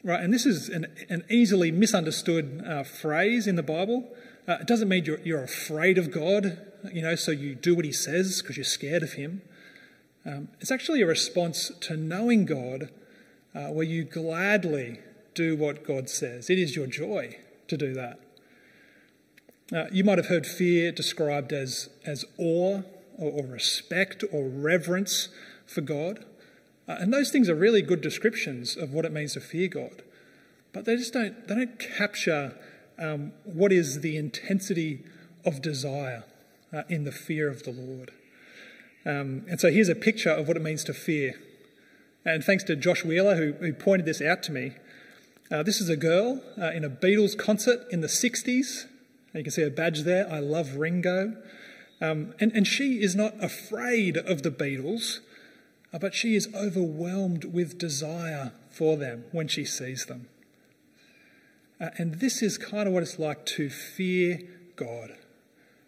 Right, 0.04 0.22
and 0.22 0.32
this 0.32 0.46
is 0.46 0.70
an, 0.70 0.86
an 1.10 1.24
easily 1.32 1.72
misunderstood 1.72 2.64
uh, 2.64 2.84
phrase 2.84 3.48
in 3.48 3.56
the 3.56 3.64
Bible. 3.64 4.08
Uh, 4.48 4.58
it 4.62 4.68
doesn't 4.68 4.88
mean 4.88 5.06
you're, 5.06 5.20
you're 5.22 5.44
afraid 5.44 5.98
of 5.98 6.12
God 6.12 6.60
you 6.92 7.02
know, 7.02 7.16
so 7.16 7.32
you 7.32 7.56
do 7.56 7.76
what 7.76 7.86
he 7.86 7.92
says 7.92 8.42
because 8.42 8.58
you're 8.58 8.64
scared 8.64 9.04
of 9.04 9.14
him. 9.14 9.42
Um, 10.26 10.50
it's 10.60 10.72
actually 10.72 11.02
a 11.02 11.08
response 11.08 11.72
to 11.82 11.98
knowing 11.98 12.46
God 12.46 12.90
uh, 13.54 13.68
where 13.68 13.86
you 13.86 14.04
gladly 14.04 15.00
do 15.34 15.56
what 15.56 15.86
God 15.86 16.10
says. 16.10 16.50
It 16.50 16.60
is 16.60 16.76
your 16.76 16.88
joy 16.88 17.38
to 17.68 17.78
do 17.78 17.94
that. 17.94 18.20
Uh, 19.74 19.86
you 19.91 20.03
might 20.03 20.17
have 20.17 20.27
heard 20.27 20.45
fear 20.45 20.91
described 20.91 21.51
as, 21.51 21.89
as 22.05 22.24
awe 22.38 22.81
or, 23.17 23.31
or 23.31 23.45
respect 23.45 24.24
or 24.31 24.48
reverence 24.48 25.29
for 25.65 25.81
God. 25.81 26.24
Uh, 26.88 26.98
and 27.00 27.12
those 27.12 27.31
things 27.31 27.50
are 27.50 27.55
really 27.55 27.81
good 27.81 28.01
descriptions 28.01 28.77
of 28.77 28.93
what 28.93 29.05
it 29.05 29.12
means 29.12 29.34
to 29.34 29.41
fear 29.41 29.67
God. 29.67 30.03
But 30.72 30.86
they 30.86 30.95
just 30.95 31.13
don't, 31.13 31.48
they 31.48 31.55
don't 31.55 31.79
capture 31.79 32.55
um, 33.00 33.34
what 33.43 33.72
is 33.72 34.01
the 34.01 34.17
intensity 34.17 35.03
of 35.45 35.62
desire 35.62 36.25
uh, 36.72 36.84
in 36.89 37.03
the 37.03 37.12
fear 37.12 37.50
of 37.50 37.63
the 37.63 37.72
Lord. 37.72 38.12
Um, 39.05 39.45
and 39.50 39.60
so 39.60 39.72
here's 39.72 39.89
a 39.89 39.95
picture 39.95 40.29
of 40.29 40.48
what 40.48 40.57
it 40.57 40.63
means 40.63 40.84
to 40.86 40.93
fear. 40.93 41.39
And 42.24 42.43
thanks 42.43 42.63
to 42.65 42.75
Josh 42.75 43.03
Wheeler, 43.03 43.36
who, 43.36 43.53
who 43.53 43.74
pointed 43.74 44.05
this 44.05 44.22
out 44.22 44.43
to 44.43 44.51
me, 44.51 44.74
uh, 45.51 45.63
this 45.63 45.79
is 45.79 45.89
a 45.89 45.98
girl 45.98 46.41
uh, 46.60 46.72
in 46.72 46.84
a 46.84 46.89
Beatles 46.89 47.38
concert 47.38 47.81
in 47.91 48.01
the 48.01 48.07
60s. 48.07 48.88
You 49.36 49.44
can 49.44 49.51
see 49.51 49.63
a 49.63 49.70
badge 49.70 50.01
there, 50.01 50.32
I 50.32 50.39
love 50.39 50.75
Ringo. 50.77 51.36
Um, 52.01 52.34
and, 52.39 52.51
and 52.54 52.68
she 52.68 53.01
is 53.01 53.15
not 53.15 53.34
afraid 53.44 54.18
of 54.18 54.44
the 54.44 54.51
Beatles, 54.51 55.20
uh, 55.94 56.00
but 56.00 56.13
she 56.13 56.36
is 56.36 56.50
overwhelmed 56.54 57.46
with 57.46 57.77
desire 57.77 58.51
for 58.70 58.98
them 58.98 59.25
when 59.32 59.48
she 59.48 59.65
sees 59.65 60.06
them. 60.06 60.27
Uh, 61.80 61.89
and 61.98 62.15
this 62.15 62.42
is 62.42 62.58
kind 62.58 62.88
of 62.88 62.94
what 62.94 63.04
it's 63.04 63.20
like 63.20 63.46
to 63.46 63.70
fear 63.70 64.39
God 64.75 65.15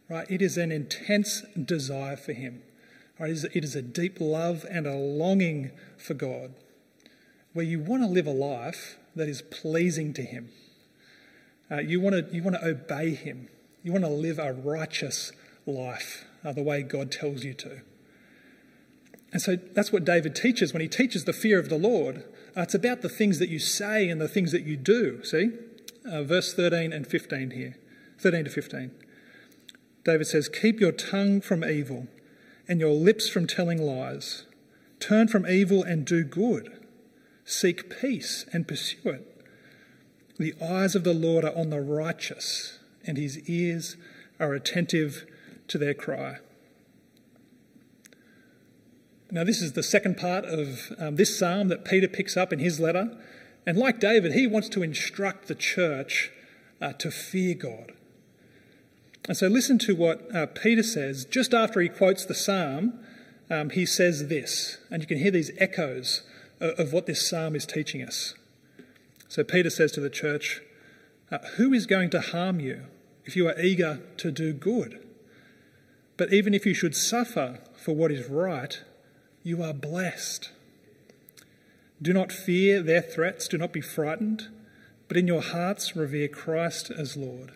right? 0.10 0.30
It 0.30 0.42
is 0.42 0.58
an 0.58 0.72
intense 0.72 1.42
desire 1.54 2.16
for 2.16 2.34
Him. 2.34 2.62
Right? 3.20 3.30
It, 3.30 3.34
is, 3.34 3.44
it 3.46 3.64
is 3.64 3.76
a 3.76 3.82
deep 3.82 4.18
love 4.20 4.66
and 4.70 4.86
a 4.86 4.96
longing 4.96 5.72
for 5.98 6.14
God, 6.14 6.54
where 7.54 7.66
you 7.66 7.80
want 7.80 8.04
to 8.04 8.08
live 8.08 8.28
a 8.28 8.32
life 8.32 8.98
that 9.16 9.28
is 9.28 9.42
pleasing 9.42 10.14
to 10.14 10.22
Him. 10.22 10.50
Uh, 11.70 11.80
you, 11.80 12.00
want 12.00 12.16
to, 12.16 12.36
you 12.36 12.42
want 12.44 12.56
to 12.56 12.66
obey 12.66 13.14
Him. 13.14 13.50
You 13.84 13.92
want 13.92 14.06
to 14.06 14.10
live 14.10 14.40
a 14.40 14.54
righteous 14.54 15.32
life 15.66 16.26
uh, 16.44 16.54
the 16.54 16.64
way 16.64 16.82
God 16.82 17.12
tells 17.12 17.44
you 17.44 17.54
to. 17.56 17.82
And 19.32 19.42
so 19.42 19.56
that's 19.56 19.92
what 19.92 20.06
David 20.06 20.36
teaches 20.36 20.74
when 20.74 20.82
he 20.82 20.88
teaches 20.88 21.26
the 21.26 21.34
fear 21.34 21.60
of 21.60 21.70
the 21.70 21.78
Lord. 21.78 22.24
Uh, 22.56 22.62
it's 22.62 22.74
about 22.74 23.02
the 23.02 23.10
things 23.10 23.40
that 23.40 23.50
you 23.50 23.60
say 23.60 24.10
and 24.10 24.22
the 24.22 24.28
things 24.28 24.52
that 24.52 24.64
you 24.64 24.78
do. 24.78 25.24
See? 25.24 25.52
Uh, 26.10 26.24
verse 26.24 26.54
13 26.54 26.94
and 26.94 27.06
15 27.06 27.52
here. 27.52 27.78
13 28.20 28.46
to 28.46 28.50
15. 28.50 28.92
David 30.06 30.28
says, 30.28 30.48
Keep 30.48 30.80
your 30.80 30.94
tongue 30.94 31.42
from 31.42 31.64
evil 31.66 32.08
and 32.68 32.80
your 32.80 32.94
lips 32.94 33.30
from 33.30 33.48
telling 33.48 33.82
lies. 33.82 34.46
Turn 35.00 35.28
from 35.28 35.46
evil 35.46 35.84
and 35.84 36.06
do 36.06 36.24
good. 36.24 36.86
Seek 37.44 38.00
peace 38.00 38.46
and 38.54 38.68
pursue 38.68 39.10
it. 39.10 39.37
The 40.38 40.54
eyes 40.62 40.96
of 40.96 41.04
the 41.04 41.14
Lord 41.14 41.44
are 41.44 41.56
on 41.56 41.70
the 41.70 41.82
righteous, 41.82 42.80
and 43.06 43.18
his 43.18 43.50
ears 43.50 43.96
are 44.40 44.54
attentive 44.54 45.26
to 45.68 45.78
their 45.78 45.94
cry. 45.94 46.38
Now, 49.30 49.44
this 49.44 49.62
is 49.62 49.74
the 49.74 49.84
second 49.84 50.16
part 50.18 50.46
of 50.46 50.94
um, 50.98 51.16
this 51.18 51.38
psalm 51.38 51.68
that 51.68 51.84
Peter 51.84 52.08
picks 52.08 52.38
up 52.38 52.54
in 52.54 52.60
his 52.60 52.80
letter. 52.80 53.18
And 53.66 53.78
like 53.78 54.00
David, 54.00 54.34
he 54.34 54.48
wants 54.48 54.70
to 54.70 54.84
instruct 54.84 55.48
the 55.48 55.56
church 55.56 56.32
uh, 56.82 56.94
to 56.94 57.12
fear 57.12 57.54
God. 57.54 57.92
And 59.28 59.36
so 59.36 59.48
listen 59.48 59.78
to 59.80 59.96
what 59.96 60.34
uh, 60.34 60.46
Peter 60.46 60.84
says 60.84 61.26
just 61.26 61.54
after 61.54 61.82
he 61.82 61.90
quotes 61.90 62.24
the 62.24 62.34
psalm. 62.34 63.00
Um, 63.50 63.72
he 63.72 63.86
says 63.86 64.30
this, 64.30 64.78
and 64.90 65.02
you 65.02 65.08
can 65.08 65.18
hear 65.18 65.32
these 65.32 65.52
echoes 65.58 66.22
of, 66.62 66.80
of 66.80 66.94
what 66.94 67.06
this 67.06 67.28
psalm 67.28 67.56
is 67.56 67.66
teaching 67.66 68.02
us. 68.02 68.34
So 69.28 69.44
Peter 69.44 69.70
says 69.70 69.92
to 69.94 70.00
the 70.00 70.10
church, 70.10 70.62
uh, 71.32 71.40
Who 71.58 71.74
is 71.74 71.86
going 71.86 72.10
to 72.12 72.22
harm 72.22 72.60
you 72.60 72.84
if 73.26 73.36
you 73.36 73.48
are 73.48 73.60
eager 73.60 74.02
to 74.18 74.32
do 74.32 74.54
good? 74.54 75.06
But 76.16 76.34
even 76.34 76.54
if 76.54 76.66
you 76.66 76.74
should 76.74 76.96
suffer 76.96 77.60
for 77.76 77.96
what 77.96 78.12
is 78.12 78.28
right, 78.28 78.82
you 79.44 79.62
are 79.62 79.74
blessed. 79.74 80.52
Do 82.02 82.14
not 82.14 82.32
fear 82.32 82.82
their 82.82 83.02
threats, 83.02 83.48
do 83.48 83.58
not 83.58 83.74
be 83.74 83.82
frightened, 83.82 84.48
but 85.08 85.18
in 85.18 85.28
your 85.28 85.42
hearts 85.42 85.96
revere 85.96 86.28
Christ 86.28 86.92
as 86.92 87.16
Lord. 87.18 87.54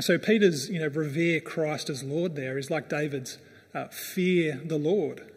So 0.00 0.18
Peter's, 0.18 0.68
you 0.68 0.80
know, 0.80 0.88
revere 0.88 1.40
Christ 1.40 1.90
as 1.90 2.02
Lord 2.02 2.34
there 2.34 2.58
is 2.58 2.70
like 2.70 2.88
David's 2.88 3.38
uh, 3.74 3.88
fear 3.88 4.60
the 4.64 4.78
Lord. 4.78 5.30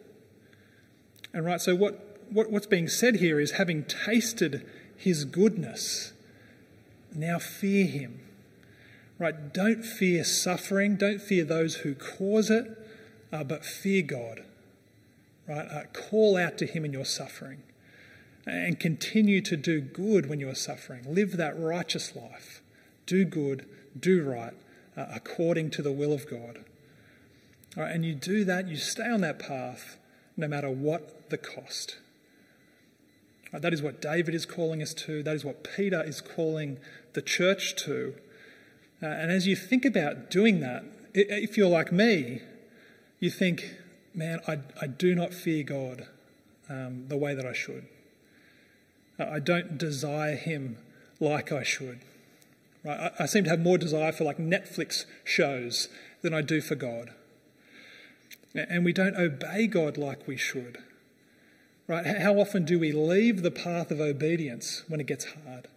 And 1.34 1.46
right, 1.46 1.60
so 1.60 1.76
what, 1.76 2.05
what, 2.32 2.52
what's 2.52 2.68
being 2.68 2.88
said 2.88 3.18
here 3.18 3.40
is 3.40 3.52
having 3.52 3.84
tasted 3.84 4.66
his 4.98 5.26
goodness, 5.26 6.14
now 7.14 7.40
fear 7.40 7.86
him. 7.86 8.22
Right? 9.18 9.54
Don't 9.54 9.84
fear 9.84 10.24
suffering, 10.24 10.98
don't 10.98 11.22
fear 11.22 11.46
those 11.46 11.76
who 11.78 11.96
cause 11.96 12.50
it, 12.50 12.66
uh, 13.32 13.44
but 13.44 13.64
fear 13.64 14.02
God. 14.02 14.44
Right? 15.48 15.68
Uh, 15.68 15.84
call 15.94 16.38
out 16.38 16.58
to 16.58 16.66
him 16.66 16.84
in 16.84 16.92
your 16.92 17.06
suffering 17.06 17.64
and 18.46 18.80
continue 18.80 19.42
to 19.42 19.58
do 19.58 19.82
good 19.82 20.30
when 20.30 20.40
you 20.40 20.50
are 20.50 20.56
suffering. 20.56 21.04
Live 21.08 21.38
that 21.38 21.58
righteous 21.60 22.16
life. 22.16 22.62
Do 23.06 23.26
good, 23.26 23.66
do 24.00 24.24
right, 24.24 24.54
uh, 24.96 25.06
according 25.14 25.72
to 25.72 25.82
the 25.82 25.92
will 25.92 26.14
of 26.14 26.30
God. 26.30 26.64
Right, 27.76 27.92
and 27.92 28.06
you 28.06 28.14
do 28.14 28.44
that, 28.46 28.68
you 28.68 28.78
stay 28.78 29.08
on 29.08 29.22
that 29.22 29.40
path 29.40 29.98
no 30.38 30.48
matter 30.48 30.70
what 30.70 31.30
the 31.30 31.38
cost. 31.38 31.98
That 33.60 33.74
is 33.74 33.82
what 33.82 34.02
David 34.02 34.36
is 34.36 34.46
calling 34.46 34.82
us 34.82 34.94
to, 34.94 35.24
that 35.24 35.36
is 35.36 35.46
what 35.46 35.64
Peter 35.76 36.04
is 36.04 36.22
calling 36.22 36.78
the 37.14 37.22
church 37.22 37.76
to. 37.84 38.16
Uh, 39.02 39.08
and 39.08 39.32
as 39.32 39.48
you 39.48 39.56
think 39.56 39.86
about 39.86 40.30
doing 40.32 40.60
that, 40.62 40.84
if 41.14 41.58
you're 41.58 41.70
like 41.70 41.92
me, 41.92 42.42
you 43.20 43.30
think, 43.30 43.76
man, 44.14 44.40
I, 44.48 44.60
I 44.82 44.88
do 44.88 45.16
not 45.16 45.34
fear 45.34 45.64
God 45.64 46.08
um, 46.70 47.06
the 47.08 47.18
way 47.18 47.34
that 47.36 47.46
I 47.46 47.54
should. 47.54 47.86
I 49.18 49.40
don't 49.40 49.78
desire 49.78 50.36
Him 50.36 50.78
like 51.20 51.52
I 51.52 51.64
should. 51.64 52.00
Right? 52.84 53.12
I, 53.20 53.24
I 53.24 53.26
seem 53.26 53.46
to 53.46 53.50
have 53.50 53.60
more 53.60 53.78
desire 53.78 54.12
for 54.12 54.24
like 54.24 54.38
Netflix 54.38 55.06
shows 55.24 55.88
than 56.22 56.34
I 56.34 56.42
do 56.42 56.62
for 56.62 56.76
God. 56.76 57.12
And 58.54 58.86
we 58.86 58.94
don't 58.94 59.16
obey 59.16 59.68
God 59.68 59.98
like 59.98 60.28
we 60.28 60.38
should. 60.38 60.78
Right? 61.88 62.06
How 62.06 62.34
often 62.40 62.66
do 62.66 62.80
we 62.80 62.92
leave 62.92 63.44
the 63.44 63.52
path 63.52 63.92
of 63.92 64.00
obedience 64.00 64.84
when 64.88 65.00
it 65.00 65.06
gets 65.06 65.26
hard? 65.26 65.68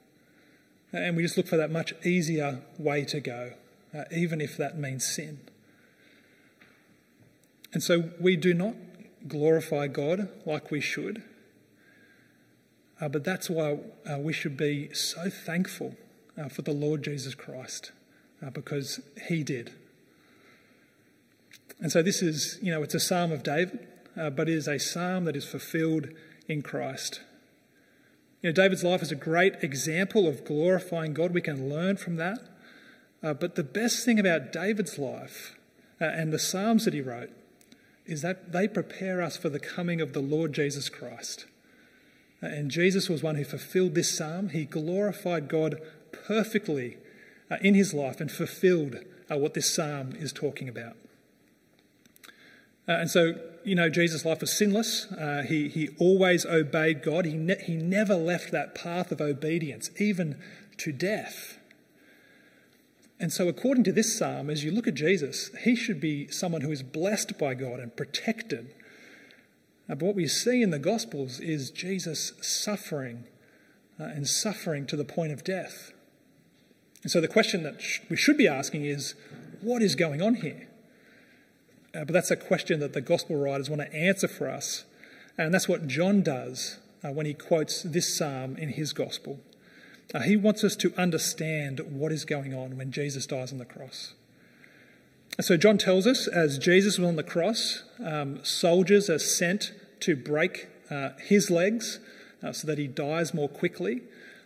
And 0.93 1.17
we 1.17 1.23
just 1.23 1.37
look 1.37 1.47
for 1.47 1.59
that 1.59 1.71
much 1.71 1.93
easier 2.05 2.63
way 2.79 3.05
to 3.07 3.21
go, 3.21 3.53
uh, 3.95 4.05
even 4.11 4.41
if 4.41 4.57
that 4.57 4.79
means 4.79 5.05
sin. 5.05 5.41
And 7.75 7.83
so 7.83 8.11
we 8.19 8.37
do 8.37 8.55
not 8.55 8.75
glorify 9.27 9.87
God 9.89 10.31
like 10.47 10.71
we 10.71 10.81
should. 10.81 11.23
Uh, 13.01 13.09
but 13.09 13.23
that's 13.23 13.51
why 13.51 13.79
uh, 14.11 14.19
we 14.19 14.33
should 14.33 14.57
be 14.57 14.93
so 14.95 15.29
thankful 15.29 15.95
uh, 16.39 16.49
for 16.49 16.63
the 16.63 16.73
Lord 16.73 17.03
Jesus 17.03 17.35
Christ, 17.35 17.93
uh, 18.45 18.51
because 18.51 19.01
he 19.29 19.45
did. 19.45 19.73
And 21.81 21.93
so 21.93 22.03
this 22.03 22.23
is, 22.23 22.59
you 22.63 22.73
know, 22.73 22.83
it's 22.83 22.95
a 22.95 23.01
psalm 23.01 23.31
of 23.31 23.43
David, 23.43 23.87
uh, 24.19 24.31
but 24.31 24.49
it 24.49 24.55
is 24.55 24.69
a 24.69 24.79
psalm 24.79 25.25
that 25.25 25.37
is 25.37 25.45
fulfilled 25.45 26.09
in 26.49 26.63
Christ. 26.63 27.21
You 28.43 28.51
know, 28.51 28.55
David's 28.55 28.85
life 28.85 29.03
is 29.03 29.13
a 29.13 29.17
great 29.17 29.55
example 29.63 30.29
of 30.29 30.45
glorifying 30.45 31.15
God. 31.15 31.33
We 31.33 31.41
can 31.41 31.69
learn 31.69 31.97
from 31.97 32.17
that. 32.17 32.39
Uh, 33.23 33.35
but 33.35 33.57
the 33.57 33.65
best 33.65 34.05
thing 34.05 34.21
about 34.21 34.53
David's 34.53 34.99
life 34.99 35.57
and 35.99 36.33
the 36.33 36.39
Psalms 36.39 36.85
that 36.85 36.95
he 36.95 37.01
wrote 37.01 37.31
is 38.07 38.23
that 38.23 38.53
they 38.53 38.67
prepare 38.69 39.21
us 39.21 39.37
for 39.37 39.49
the 39.49 39.59
coming 39.59 40.01
of 40.01 40.13
the 40.13 40.21
Lord 40.21 40.53
Jesus 40.53 40.89
Christ. 40.89 41.47
And 42.41 42.71
Jesus 42.71 43.09
was 43.09 43.23
one 43.23 43.35
who 43.35 43.45
fulfilled 43.45 43.95
this 43.95 44.17
psalm. 44.17 44.51
He 44.51 44.65
glorified 44.65 45.49
God 45.49 45.81
perfectly 46.13 46.97
uh, 47.51 47.57
in 47.61 47.75
his 47.75 47.93
life 47.93 48.21
and 48.21 48.31
fulfilled 48.31 48.97
uh, 49.31 49.37
what 49.37 49.55
this 49.55 49.73
psalm 49.73 50.13
is 50.19 50.33
talking 50.33 50.69
about. 50.69 50.97
Uh, 52.89 52.93
and 52.93 53.11
so, 53.11 53.35
you 53.65 53.75
know, 53.75 53.89
Jesus' 53.89 54.25
life 54.25 54.41
was 54.41 54.57
sinless. 54.57 55.07
Uh, 55.13 55.45
he, 55.47 55.69
he 55.69 55.91
always 55.99 56.47
obeyed 56.47 57.03
God. 57.03 57.27
He, 57.27 57.35
ne- 57.35 57.63
he 57.63 57.77
never 57.77 58.15
left 58.15 58.51
that 58.53 58.75
path 58.75 59.13
of 59.13 59.21
obedience, 59.21 59.91
even 59.99 60.41
to 60.79 60.93
death. 60.93 61.59
And 63.21 63.33
so, 63.33 63.49
according 63.49 63.85
to 63.85 63.93
this 63.93 64.17
psalm, 64.17 64.49
as 64.49 64.65
you 64.65 64.71
look 64.71 64.87
at 64.87 64.95
Jesus, 64.95 65.51
he 65.63 65.77
should 65.77 66.01
be 66.01 66.29
someone 66.29 66.63
who 66.63 66.71
is 66.71 66.83
blessed 66.83 67.37
by 67.37 67.55
God 67.55 67.81
and 67.81 67.95
protected 67.95 68.75
uh, 69.89 69.95
but 69.95 70.07
what 70.07 70.15
we 70.15 70.27
see 70.27 70.63
in 70.63 70.71
the 70.71 70.79
Gospels 70.79 71.41
is 71.41 71.71
Jesus 71.71 72.33
suffering 72.43 73.25
uh, 73.99 74.05
and 74.05 74.29
suffering 74.29 74.87
to 74.87 74.97
the 74.97 75.05
point 75.05 75.33
of 75.33 75.45
death. 75.45 75.93
And 77.03 77.11
so 77.11 77.21
the 77.21 77.29
question 77.29 77.63
that 77.63 77.81
sh- 77.81 78.01
we 78.11 78.17
should 78.17 78.37
be 78.37 78.47
asking 78.47 78.85
is 78.85 79.15
what 79.61 79.83
is 79.83 79.95
going 79.95 80.21
on 80.21 80.35
here? 80.35 80.68
Uh, 81.95 82.05
but 82.05 82.13
that's 82.13 82.31
a 82.31 82.37
question 82.37 82.81
that 82.81 82.93
the 82.93 83.01
Gospel 83.01 83.37
writers 83.37 83.71
want 83.71 83.83
to 83.83 83.95
answer 83.95 84.29
for 84.29 84.49
us. 84.49 84.85
And 85.37 85.55
that's 85.55 85.69
what 85.69 85.87
John 85.87 86.23
does 86.23 86.79
uh, 87.05 87.13
when 87.13 87.27
he 87.27 87.35
quotes 87.35 87.83
this 87.83 88.17
psalm 88.17 88.57
in 88.57 88.71
his 88.71 88.93
Gospel. 88.93 89.41
Uh, 90.15 90.21
he 90.21 90.37
wants 90.37 90.65
us 90.65 90.75
to 90.77 90.93
understand 90.97 91.81
what 91.81 92.13
is 92.13 92.25
going 92.25 92.55
on 92.55 92.77
when 92.77 92.91
Jesus 92.91 93.27
dies 93.27 93.53
on 93.53 93.59
the 93.59 93.65
cross. 93.65 94.15
So, 95.41 95.57
John 95.57 95.79
tells 95.79 96.07
us 96.07 96.27
as 96.27 96.59
Jesus 96.59 96.99
was 96.99 97.07
on 97.07 97.17
the 97.17 97.23
cross, 97.23 97.85
um, 98.05 98.43
soldiers 98.43 99.09
are 99.09 99.19
sent 99.19 99.73
to 100.01 100.17
break 100.17 100.69
uh, 100.91 101.11
his 101.19 101.51
legs 101.51 102.01
uh, 102.43 102.53
so 102.53 102.67
that 102.67 102.79
he 102.79 102.87
dies 102.87 103.35
more 103.35 103.49
quickly. 103.49 104.03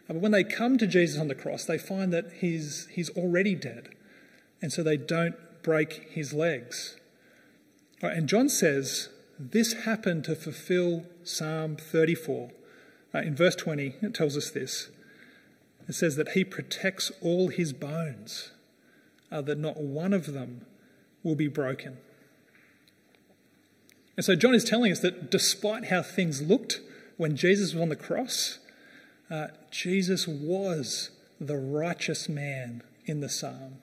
Uh, 0.09 0.15
but 0.15 0.17
when 0.17 0.33
they 0.33 0.45
come 0.45 0.77
to 0.79 0.87
Jesus 0.87 1.19
on 1.19 1.29
the 1.29 1.35
cross, 1.35 1.65
they 1.65 1.79
find 1.79 2.13
that 2.13 2.27
he's, 2.41 2.89
he's 2.89 3.11
already 3.11 3.55
dead. 3.55 3.91
And 4.61 4.73
so 4.73 4.83
they 4.83 4.97
don't 4.97 5.37
break 5.63 6.09
his 6.11 6.33
legs. 6.33 6.97
Right, 8.03 8.17
and 8.17 8.29
John 8.29 8.49
says 8.49 9.11
this 9.39 9.85
happened 9.85 10.25
to 10.25 10.35
fulfill 10.35 11.05
Psalm 11.23 11.77
34. 11.77 12.51
Uh, 13.15 13.19
in 13.19 13.37
verse 13.37 13.55
20, 13.55 13.97
it 14.03 14.15
tells 14.15 14.37
us 14.37 14.51
this. 14.51 14.91
It 15.89 15.95
says 15.95 16.17
that 16.17 16.31
he 16.31 16.45
protects 16.45 17.13
all 17.21 17.49
his 17.49 17.73
bones, 17.73 18.51
uh, 19.31 19.41
that 19.43 19.59
not 19.59 19.77
one 19.79 20.13
of 20.13 20.33
them 20.33 20.67
will 21.23 21.37
be 21.37 21.49
broken. 21.49 21.99
And 24.17 24.25
so 24.25 24.35
John 24.35 24.55
is 24.55 24.65
telling 24.65 24.91
us 24.91 25.01
that 25.01 25.31
despite 25.31 25.87
how 25.87 26.03
things 26.03 26.43
looked 26.43 26.81
when 27.17 27.37
Jesus 27.37 27.73
was 27.73 27.83
on 27.83 27.89
the 27.89 27.97
cross, 27.97 28.59
uh, 29.31 29.49
Jesus 29.71 30.27
was 30.27 31.11
the 31.41 31.57
righteous 31.57 32.29
man 32.29 32.83
in 33.07 33.21
the 33.21 33.29
psalm. 33.29 33.79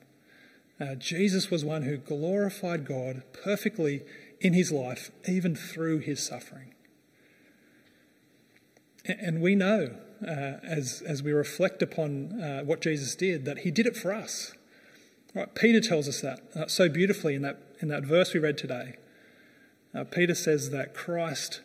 Uh, 0.79 0.95
Jesus 0.95 1.51
was 1.51 1.65
one 1.65 1.83
who 1.83 1.97
glorified 1.97 2.85
God 2.85 3.23
perfectly 3.33 4.03
in 4.39 4.53
his 4.53 4.71
life, 4.71 5.11
even 5.27 5.55
through 5.55 5.99
his 5.99 6.25
suffering. 6.25 6.73
And 9.05 9.41
we 9.41 9.55
know, 9.55 9.95
uh, 10.25 10.57
as, 10.63 11.01
as 11.05 11.21
we 11.21 11.31
reflect 11.31 11.81
upon 11.81 12.41
uh, 12.41 12.61
what 12.63 12.81
Jesus 12.81 13.15
did, 13.15 13.45
that 13.45 13.59
he 13.59 13.71
did 13.71 13.85
it 13.85 13.97
for 13.97 14.13
us. 14.13 14.53
Right, 15.35 15.53
Peter 15.53 15.81
tells 15.81 16.07
us 16.07 16.21
that 16.21 16.41
uh, 16.55 16.67
so 16.67 16.89
beautifully 16.89 17.35
in 17.35 17.41
that, 17.41 17.61
in 17.81 17.87
that 17.89 18.03
verse 18.03 18.33
we 18.33 18.39
read 18.39 18.57
today. 18.57 18.95
Uh, 19.93 20.03
Peter 20.03 20.35
says 20.35 20.69
that 20.69 20.93
Christ 20.93 21.61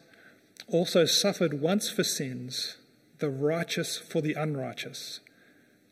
also 0.68 1.04
suffered 1.04 1.60
once 1.60 1.90
for 1.90 2.04
sins, 2.04 2.78
the 3.18 3.30
righteous 3.30 3.96
for 3.98 4.20
the 4.20 4.34
unrighteous, 4.34 5.20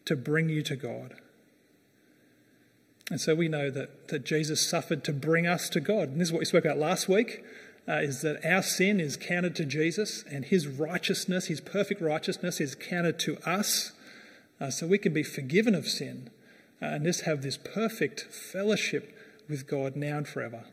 to 0.07 0.17
bring 0.17 0.49
you 0.49 0.63
to 0.63 0.77
God. 0.77 1.15
And 3.11 3.21
so 3.21 3.35
we 3.35 3.49
know 3.49 3.71
that, 3.71 4.09
that 4.09 4.25
Jesus 4.25 4.67
suffered 4.67 5.05
to 5.05 5.13
bring 5.13 5.47
us 5.47 5.69
to 5.71 5.81
God. 5.81 6.11
And 6.11 6.21
this 6.21 6.29
is 6.29 6.33
what 6.33 6.39
we 6.41 6.45
spoke 6.45 6.65
about 6.65 6.79
last 6.79 7.09
week. 7.09 7.45
Uh, 7.89 7.95
is 7.95 8.23
that 8.23 8.45
our 8.45 8.63
sin 8.63 9.01
is 9.01 9.17
counted 9.17 9.57
to 9.57 9.65
Jesus 9.65 10.25
and 10.31 10.45
his 10.45 10.69
righteousness, 10.69 11.47
his 11.47 11.61
perfect 11.61 12.01
righteousness, 12.01 12.61
is 12.61 12.77
counted 12.77 13.19
to 13.19 13.39
us 13.45 13.91
uh, 14.61 14.71
so 14.71 14.87
we 14.87 14.99
can 14.99 15.13
be 15.13 15.25
forgiven 15.25 15.75
of 15.75 15.89
sin 15.89 16.31
uh, 16.81 16.87
and 16.87 17.05
just 17.05 17.23
have 17.23 17.43
this 17.43 17.57
perfect 17.57 18.21
fellowship 18.21 19.13
with 19.49 19.67
God 19.67 19.97
now 19.97 20.19
and 20.19 20.29
forever. 20.29 20.65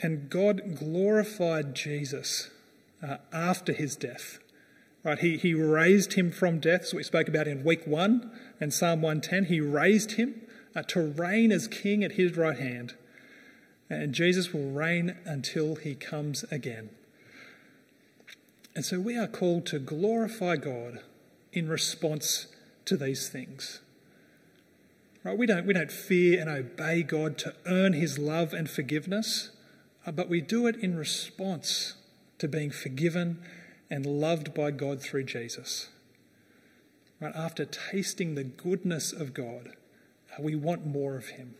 And 0.00 0.30
God 0.30 0.76
glorified 0.78 1.74
Jesus 1.74 2.50
uh, 3.02 3.16
after 3.32 3.72
his 3.72 3.96
death. 3.96 4.38
Right, 5.06 5.20
he, 5.20 5.36
he 5.36 5.54
raised 5.54 6.14
him 6.14 6.32
from 6.32 6.58
death, 6.58 6.86
so 6.86 6.96
we 6.96 7.04
spoke 7.04 7.28
about 7.28 7.46
in 7.46 7.62
week 7.62 7.86
one 7.86 8.28
and 8.60 8.74
Psalm 8.74 9.02
110. 9.02 9.44
He 9.44 9.60
raised 9.60 10.12
him 10.12 10.42
uh, 10.74 10.82
to 10.88 11.00
reign 11.00 11.52
as 11.52 11.68
king 11.68 12.02
at 12.02 12.12
his 12.12 12.36
right 12.36 12.58
hand. 12.58 12.96
And 13.88 14.12
Jesus 14.12 14.52
will 14.52 14.68
reign 14.72 15.16
until 15.24 15.76
he 15.76 15.94
comes 15.94 16.42
again. 16.50 16.90
And 18.74 18.84
so 18.84 18.98
we 18.98 19.16
are 19.16 19.28
called 19.28 19.64
to 19.66 19.78
glorify 19.78 20.56
God 20.56 20.98
in 21.52 21.68
response 21.68 22.48
to 22.86 22.96
these 22.96 23.28
things. 23.28 23.78
Right? 25.22 25.38
We 25.38 25.46
don't, 25.46 25.66
we 25.66 25.74
don't 25.74 25.92
fear 25.92 26.40
and 26.40 26.50
obey 26.50 27.04
God 27.04 27.38
to 27.38 27.54
earn 27.64 27.92
his 27.92 28.18
love 28.18 28.52
and 28.52 28.68
forgiveness, 28.68 29.50
uh, 30.04 30.10
but 30.10 30.28
we 30.28 30.40
do 30.40 30.66
it 30.66 30.74
in 30.74 30.96
response 30.96 31.94
to 32.38 32.48
being 32.48 32.72
forgiven 32.72 33.40
and 33.90 34.04
loved 34.04 34.54
by 34.54 34.70
God 34.70 35.00
through 35.00 35.24
Jesus. 35.24 35.88
Right? 37.20 37.34
After 37.34 37.64
tasting 37.64 38.34
the 38.34 38.44
goodness 38.44 39.12
of 39.12 39.32
God, 39.32 39.72
uh, 40.32 40.42
we 40.42 40.54
want 40.54 40.86
more 40.86 41.16
of 41.16 41.28
him. 41.28 41.54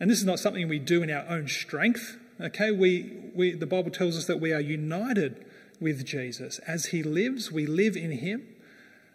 And 0.00 0.10
this 0.10 0.18
is 0.18 0.24
not 0.24 0.40
something 0.40 0.68
we 0.68 0.78
do 0.78 1.02
in 1.02 1.10
our 1.10 1.24
own 1.28 1.46
strength. 1.46 2.16
Okay, 2.40 2.72
we, 2.72 3.12
we, 3.34 3.52
the 3.52 3.66
Bible 3.66 3.90
tells 3.90 4.16
us 4.16 4.26
that 4.26 4.40
we 4.40 4.52
are 4.52 4.60
united 4.60 5.44
with 5.80 6.04
Jesus. 6.04 6.58
As 6.60 6.86
he 6.86 7.02
lives, 7.02 7.52
we 7.52 7.66
live 7.66 7.96
in 7.96 8.12
him, 8.12 8.46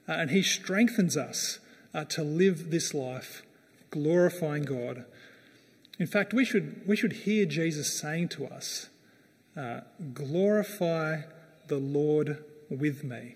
uh, 0.08 0.14
and 0.14 0.32
he 0.32 0.42
strengthens 0.42 1.18
us 1.18 1.60
uh, 1.94 2.06
to 2.06 2.24
live 2.24 2.72
this 2.72 2.94
life 2.94 3.42
glorifying 3.90 4.64
God. 4.64 5.06
In 6.00 6.08
fact, 6.08 6.34
we 6.34 6.46
should, 6.46 6.88
we 6.88 6.96
should 6.96 7.14
hear 7.14 7.46
Jesus 7.46 7.92
saying 7.92 8.30
to 8.30 8.46
us, 8.48 8.90
uh, 9.56 9.82
Glorify 10.14 11.22
the 11.68 11.78
Lord 11.78 12.44
with 12.70 13.04
me. 13.04 13.36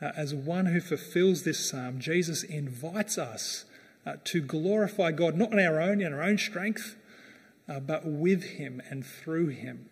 Uh, 0.00 0.12
as 0.16 0.34
one 0.34 0.66
who 0.66 0.80
fulfills 0.80 1.42
this 1.44 1.70
psalm, 1.70 1.98
Jesus 1.98 2.42
invites 2.42 3.16
us 3.16 3.64
uh, 4.06 4.16
to 4.24 4.40
glorify 4.40 5.12
God, 5.12 5.36
not 5.36 5.52
on 5.52 5.60
our 5.60 5.80
own, 5.80 6.00
in 6.00 6.12
our 6.12 6.22
own 6.22 6.38
strength, 6.38 6.96
uh, 7.68 7.80
but 7.80 8.04
with 8.04 8.44
Him 8.44 8.82
and 8.90 9.04
through 9.04 9.48
Him. 9.48 9.88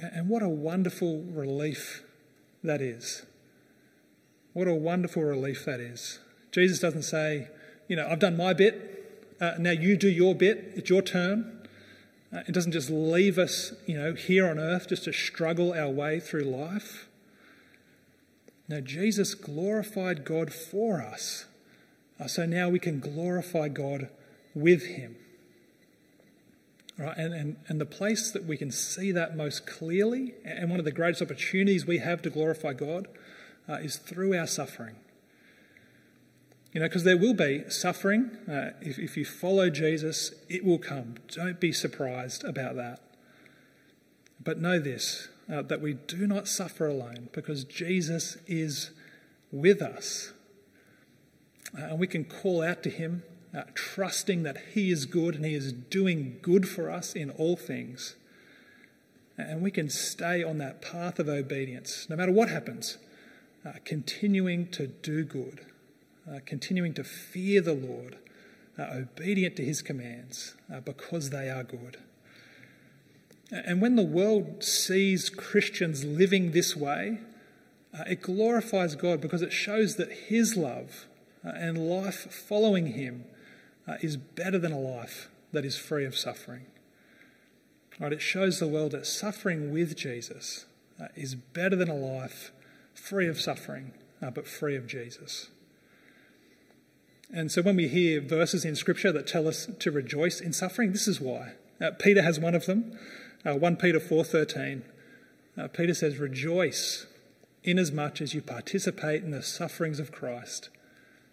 And 0.00 0.28
what 0.28 0.42
a 0.42 0.48
wonderful 0.48 1.22
relief 1.22 2.02
that 2.62 2.80
is. 2.80 3.26
What 4.52 4.66
a 4.66 4.74
wonderful 4.74 5.22
relief 5.22 5.64
that 5.66 5.80
is. 5.80 6.18
Jesus 6.52 6.78
doesn't 6.78 7.02
say, 7.02 7.48
you 7.86 7.96
know, 7.96 8.08
I've 8.08 8.18
done 8.18 8.36
my 8.36 8.52
bit, 8.52 9.36
uh, 9.40 9.54
now 9.58 9.70
you 9.70 9.96
do 9.96 10.08
your 10.08 10.34
bit, 10.34 10.72
it's 10.74 10.90
your 10.90 11.02
turn. 11.02 11.59
Uh, 12.32 12.40
it 12.46 12.52
doesn't 12.52 12.72
just 12.72 12.90
leave 12.90 13.38
us, 13.38 13.72
you 13.86 13.98
know, 13.98 14.14
here 14.14 14.48
on 14.48 14.58
earth 14.58 14.88
just 14.88 15.04
to 15.04 15.12
struggle 15.12 15.72
our 15.72 15.88
way 15.88 16.20
through 16.20 16.44
life. 16.44 17.08
No, 18.68 18.80
Jesus 18.80 19.34
glorified 19.34 20.24
God 20.24 20.52
for 20.52 21.02
us. 21.02 21.46
Uh, 22.20 22.28
so 22.28 22.46
now 22.46 22.68
we 22.68 22.78
can 22.78 23.00
glorify 23.00 23.68
God 23.68 24.08
with 24.54 24.86
Him. 24.86 25.16
Right, 26.96 27.16
and, 27.16 27.32
and, 27.32 27.56
and 27.66 27.80
the 27.80 27.86
place 27.86 28.30
that 28.30 28.44
we 28.44 28.56
can 28.56 28.70
see 28.70 29.10
that 29.10 29.36
most 29.36 29.66
clearly, 29.66 30.34
and 30.44 30.70
one 30.70 30.78
of 30.78 30.84
the 30.84 30.92
greatest 30.92 31.22
opportunities 31.22 31.86
we 31.86 31.98
have 31.98 32.20
to 32.22 32.30
glorify 32.30 32.74
God, 32.74 33.08
uh, 33.68 33.74
is 33.74 33.96
through 33.96 34.36
our 34.36 34.46
suffering. 34.46 34.96
You 36.72 36.80
know, 36.80 36.86
because 36.86 37.02
there 37.02 37.16
will 37.16 37.34
be 37.34 37.64
suffering. 37.68 38.30
Uh, 38.48 38.70
if, 38.80 38.98
if 38.98 39.16
you 39.16 39.24
follow 39.24 39.70
Jesus, 39.70 40.32
it 40.48 40.64
will 40.64 40.78
come. 40.78 41.16
Don't 41.28 41.58
be 41.58 41.72
surprised 41.72 42.44
about 42.44 42.76
that. 42.76 43.00
But 44.42 44.60
know 44.60 44.78
this 44.78 45.28
uh, 45.52 45.62
that 45.62 45.80
we 45.80 45.94
do 45.94 46.28
not 46.28 46.46
suffer 46.46 46.86
alone 46.86 47.28
because 47.32 47.64
Jesus 47.64 48.36
is 48.46 48.90
with 49.50 49.82
us. 49.82 50.32
Uh, 51.76 51.86
and 51.86 51.98
we 51.98 52.06
can 52.06 52.24
call 52.24 52.62
out 52.62 52.84
to 52.84 52.90
him, 52.90 53.24
uh, 53.52 53.62
trusting 53.74 54.44
that 54.44 54.56
he 54.72 54.92
is 54.92 55.06
good 55.06 55.34
and 55.34 55.44
he 55.44 55.54
is 55.54 55.72
doing 55.72 56.38
good 56.40 56.68
for 56.68 56.88
us 56.88 57.14
in 57.14 57.30
all 57.30 57.56
things. 57.56 58.14
And 59.36 59.60
we 59.60 59.72
can 59.72 59.90
stay 59.90 60.44
on 60.44 60.58
that 60.58 60.82
path 60.82 61.18
of 61.18 61.28
obedience 61.28 62.06
no 62.08 62.14
matter 62.14 62.30
what 62.30 62.48
happens, 62.48 62.98
uh, 63.64 63.72
continuing 63.84 64.68
to 64.68 64.86
do 64.86 65.24
good 65.24 65.66
uh, 66.28 66.40
continuing 66.44 66.94
to 66.94 67.04
fear 67.04 67.60
the 67.60 67.74
Lord, 67.74 68.16
uh, 68.78 68.86
obedient 68.92 69.56
to 69.56 69.64
his 69.64 69.82
commands, 69.82 70.54
uh, 70.72 70.80
because 70.80 71.30
they 71.30 71.48
are 71.48 71.64
good. 71.64 71.98
And 73.50 73.80
when 73.80 73.96
the 73.96 74.02
world 74.02 74.62
sees 74.62 75.28
Christians 75.28 76.04
living 76.04 76.52
this 76.52 76.76
way, 76.76 77.18
uh, 77.98 78.04
it 78.06 78.22
glorifies 78.22 78.94
God 78.94 79.20
because 79.20 79.42
it 79.42 79.52
shows 79.52 79.96
that 79.96 80.12
his 80.12 80.56
love 80.56 81.06
uh, 81.44 81.50
and 81.54 81.90
life 81.90 82.32
following 82.32 82.92
him 82.92 83.24
uh, 83.88 83.96
is 84.00 84.16
better 84.16 84.58
than 84.58 84.72
a 84.72 84.78
life 84.78 85.28
that 85.52 85.64
is 85.64 85.76
free 85.76 86.04
of 86.04 86.16
suffering. 86.16 86.66
Right, 87.98 88.12
it 88.12 88.22
shows 88.22 88.60
the 88.60 88.68
world 88.68 88.92
that 88.92 89.06
suffering 89.06 89.72
with 89.72 89.96
Jesus 89.96 90.66
is 91.16 91.34
better 91.34 91.76
than 91.76 91.88
a 91.88 91.94
life 91.94 92.50
free 92.94 93.26
of 93.26 93.40
suffering, 93.40 93.92
but 94.20 94.46
free 94.46 94.76
of 94.76 94.86
Jesus. 94.86 95.50
And 97.32 97.52
so 97.52 97.62
when 97.62 97.76
we 97.76 97.86
hear 97.86 98.20
verses 98.20 98.64
in 98.64 98.74
Scripture 98.74 99.12
that 99.12 99.26
tell 99.26 99.46
us 99.46 99.68
to 99.78 99.90
rejoice 99.90 100.40
in 100.40 100.52
suffering, 100.52 100.92
this 100.92 101.06
is 101.06 101.20
why. 101.20 101.52
Uh, 101.80 101.92
Peter 101.92 102.22
has 102.22 102.40
one 102.40 102.54
of 102.54 102.66
them, 102.66 102.98
uh, 103.46 103.54
1 103.54 103.76
Peter 103.76 104.00
4.13. 104.00 104.82
Uh, 105.56 105.68
Peter 105.68 105.94
says, 105.94 106.18
Rejoice 106.18 107.06
inasmuch 107.62 108.20
as 108.20 108.34
you 108.34 108.42
participate 108.42 109.22
in 109.22 109.30
the 109.30 109.42
sufferings 109.42 110.00
of 110.00 110.10
Christ, 110.10 110.70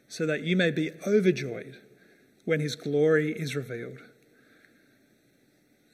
so 0.08 0.26
that 0.26 0.44
you 0.44 0.56
may 0.56 0.72
be 0.72 0.92
overjoyed 1.06 1.78
when 2.46 2.60
his 2.60 2.76
glory 2.76 3.32
is 3.32 3.56
revealed. 3.56 4.00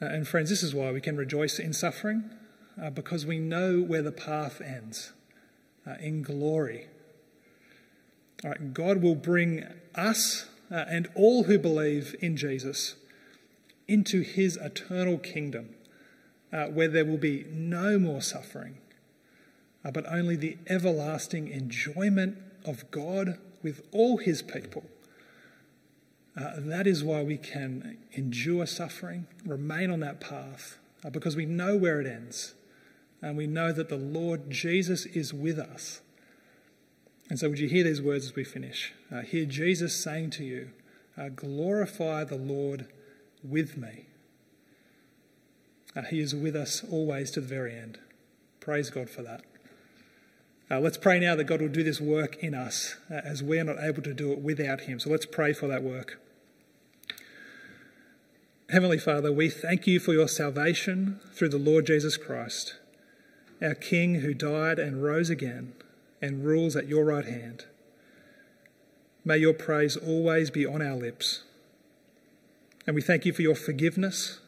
Uh, 0.01 0.05
and 0.05 0.27
friends, 0.27 0.49
this 0.49 0.63
is 0.63 0.75
why 0.75 0.91
we 0.91 1.01
can 1.01 1.15
rejoice 1.15 1.59
in 1.59 1.71
suffering, 1.71 2.29
uh, 2.81 2.89
because 2.89 3.25
we 3.25 3.39
know 3.39 3.81
where 3.81 4.01
the 4.01 4.11
path 4.11 4.59
ends 4.59 5.13
uh, 5.87 5.93
in 5.99 6.21
glory 6.21 6.87
Right, 8.43 8.73
God 8.73 9.01
will 9.01 9.15
bring 9.15 9.65
us 9.95 10.47
uh, 10.69 10.83
and 10.89 11.07
all 11.15 11.43
who 11.43 11.57
believe 11.57 12.15
in 12.19 12.35
Jesus 12.35 12.95
into 13.87 14.21
his 14.21 14.57
eternal 14.57 15.17
kingdom 15.17 15.75
uh, 16.51 16.65
where 16.65 16.87
there 16.87 17.05
will 17.05 17.17
be 17.17 17.45
no 17.49 17.97
more 17.97 18.21
suffering, 18.21 18.77
uh, 19.83 19.91
but 19.91 20.05
only 20.11 20.35
the 20.35 20.57
everlasting 20.67 21.47
enjoyment 21.47 22.37
of 22.65 22.89
God 22.91 23.37
with 23.61 23.87
all 23.91 24.17
his 24.17 24.41
people. 24.41 24.83
Uh, 26.35 26.53
that 26.57 26.85
is 26.85 27.03
why 27.03 27.23
we 27.23 27.37
can 27.37 27.97
endure 28.11 28.65
suffering, 28.65 29.25
remain 29.45 29.89
on 29.89 30.01
that 30.01 30.19
path, 30.19 30.77
uh, 31.05 31.09
because 31.09 31.35
we 31.35 31.45
know 31.45 31.77
where 31.77 32.01
it 32.01 32.07
ends. 32.07 32.55
And 33.21 33.37
we 33.37 33.47
know 33.47 33.71
that 33.71 33.87
the 33.87 33.95
Lord 33.95 34.49
Jesus 34.49 35.05
is 35.05 35.33
with 35.33 35.57
us 35.57 36.01
and 37.33 37.39
so, 37.39 37.49
would 37.49 37.57
you 37.57 37.67
hear 37.67 37.83
these 37.83 37.99
words 37.99 38.25
as 38.25 38.35
we 38.35 38.43
finish? 38.43 38.93
Uh, 39.11 39.21
hear 39.21 39.45
Jesus 39.45 39.95
saying 39.95 40.29
to 40.29 40.43
you, 40.43 40.69
uh, 41.17 41.29
Glorify 41.29 42.25
the 42.25 42.35
Lord 42.37 42.85
with 43.43 43.75
me. 43.75 44.05
Uh, 45.95 46.03
he 46.03 46.19
is 46.19 46.35
with 46.35 46.55
us 46.55 46.83
always 46.91 47.31
to 47.31 47.41
the 47.41 47.47
very 47.47 47.75
end. 47.75 47.97
Praise 48.59 48.91
God 48.91 49.09
for 49.09 49.23
that. 49.23 49.41
Uh, 50.69 50.79
let's 50.79 50.99
pray 50.99 51.19
now 51.19 51.35
that 51.35 51.45
God 51.45 51.59
will 51.59 51.69
do 51.69 51.81
this 51.81 51.99
work 51.99 52.35
in 52.35 52.53
us 52.53 52.97
uh, 53.09 53.15
as 53.25 53.41
we 53.41 53.57
are 53.57 53.63
not 53.63 53.79
able 53.79 54.03
to 54.03 54.13
do 54.13 54.31
it 54.31 54.37
without 54.37 54.81
Him. 54.81 54.99
So 54.99 55.09
let's 55.09 55.25
pray 55.25 55.53
for 55.53 55.65
that 55.65 55.81
work. 55.81 56.21
Heavenly 58.69 58.99
Father, 58.99 59.31
we 59.31 59.49
thank 59.49 59.87
you 59.87 59.99
for 59.99 60.13
your 60.13 60.27
salvation 60.27 61.19
through 61.33 61.49
the 61.49 61.57
Lord 61.57 61.87
Jesus 61.87 62.15
Christ, 62.15 62.75
our 63.59 63.73
King 63.73 64.19
who 64.19 64.35
died 64.35 64.77
and 64.77 65.01
rose 65.01 65.31
again 65.31 65.73
and 66.23 66.45
rules 66.45 66.77
at 66.77 66.87
your 66.87 67.03
right 67.03 67.25
hand. 67.25 67.65
May 69.25 69.39
your 69.39 69.53
praise 69.53 69.97
always 69.97 70.49
be 70.49 70.65
on 70.65 70.81
our 70.81 70.95
lips. 70.95 71.43
And 72.87 72.95
we 72.95 73.01
thank 73.01 73.25
you 73.25 73.33
for 73.33 73.41
your 73.41 73.55
forgiveness, 73.55 74.39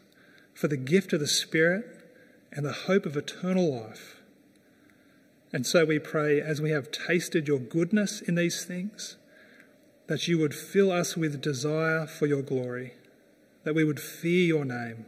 for 0.53 0.69
the 0.69 0.77
gift 0.77 1.11
of 1.11 1.19
the 1.19 1.27
Spirit, 1.27 1.85
and 2.53 2.65
the 2.65 2.71
hope 2.71 3.05
of 3.05 3.17
eternal 3.17 3.77
life. 3.77 4.21
And 5.51 5.67
so 5.67 5.83
we 5.83 5.99
pray, 5.99 6.39
as 6.39 6.61
we 6.61 6.71
have 6.71 6.91
tasted 6.91 7.45
your 7.45 7.59
goodness 7.59 8.21
in 8.21 8.35
these 8.35 8.63
things, 8.63 9.17
that 10.07 10.29
you 10.29 10.39
would 10.39 10.55
fill 10.55 10.93
us 10.93 11.17
with 11.17 11.41
desire 11.41 12.07
for 12.07 12.25
your 12.25 12.41
glory, 12.41 12.93
that 13.65 13.75
we 13.75 13.83
would 13.83 13.99
fear 13.99 14.45
your 14.45 14.63
name, 14.63 15.07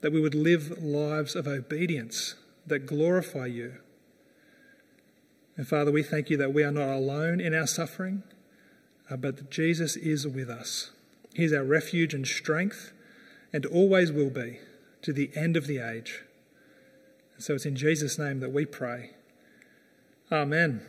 that 0.00 0.12
we 0.12 0.20
would 0.20 0.36
live 0.36 0.80
lives 0.80 1.34
of 1.34 1.48
obedience 1.48 2.36
that 2.68 2.86
glorify 2.86 3.46
you 3.46 3.78
and 5.56 5.68
Father, 5.68 5.90
we 5.90 6.02
thank 6.02 6.30
you 6.30 6.36
that 6.38 6.54
we 6.54 6.62
are 6.62 6.72
not 6.72 6.88
alone 6.88 7.40
in 7.40 7.54
our 7.54 7.66
suffering, 7.66 8.22
uh, 9.10 9.16
but 9.16 9.36
that 9.36 9.50
Jesus 9.50 9.96
is 9.96 10.26
with 10.26 10.48
us. 10.48 10.90
He 11.34 11.44
is 11.44 11.52
our 11.52 11.64
refuge 11.64 12.14
and 12.14 12.26
strength, 12.26 12.92
and 13.52 13.66
always 13.66 14.10
will 14.10 14.30
be 14.30 14.60
to 15.02 15.12
the 15.12 15.30
end 15.34 15.56
of 15.56 15.66
the 15.66 15.78
age. 15.78 16.22
so 17.38 17.54
it's 17.54 17.66
in 17.66 17.76
Jesus' 17.76 18.18
name 18.18 18.40
that 18.40 18.52
we 18.52 18.64
pray. 18.64 19.10
Amen. 20.30 20.82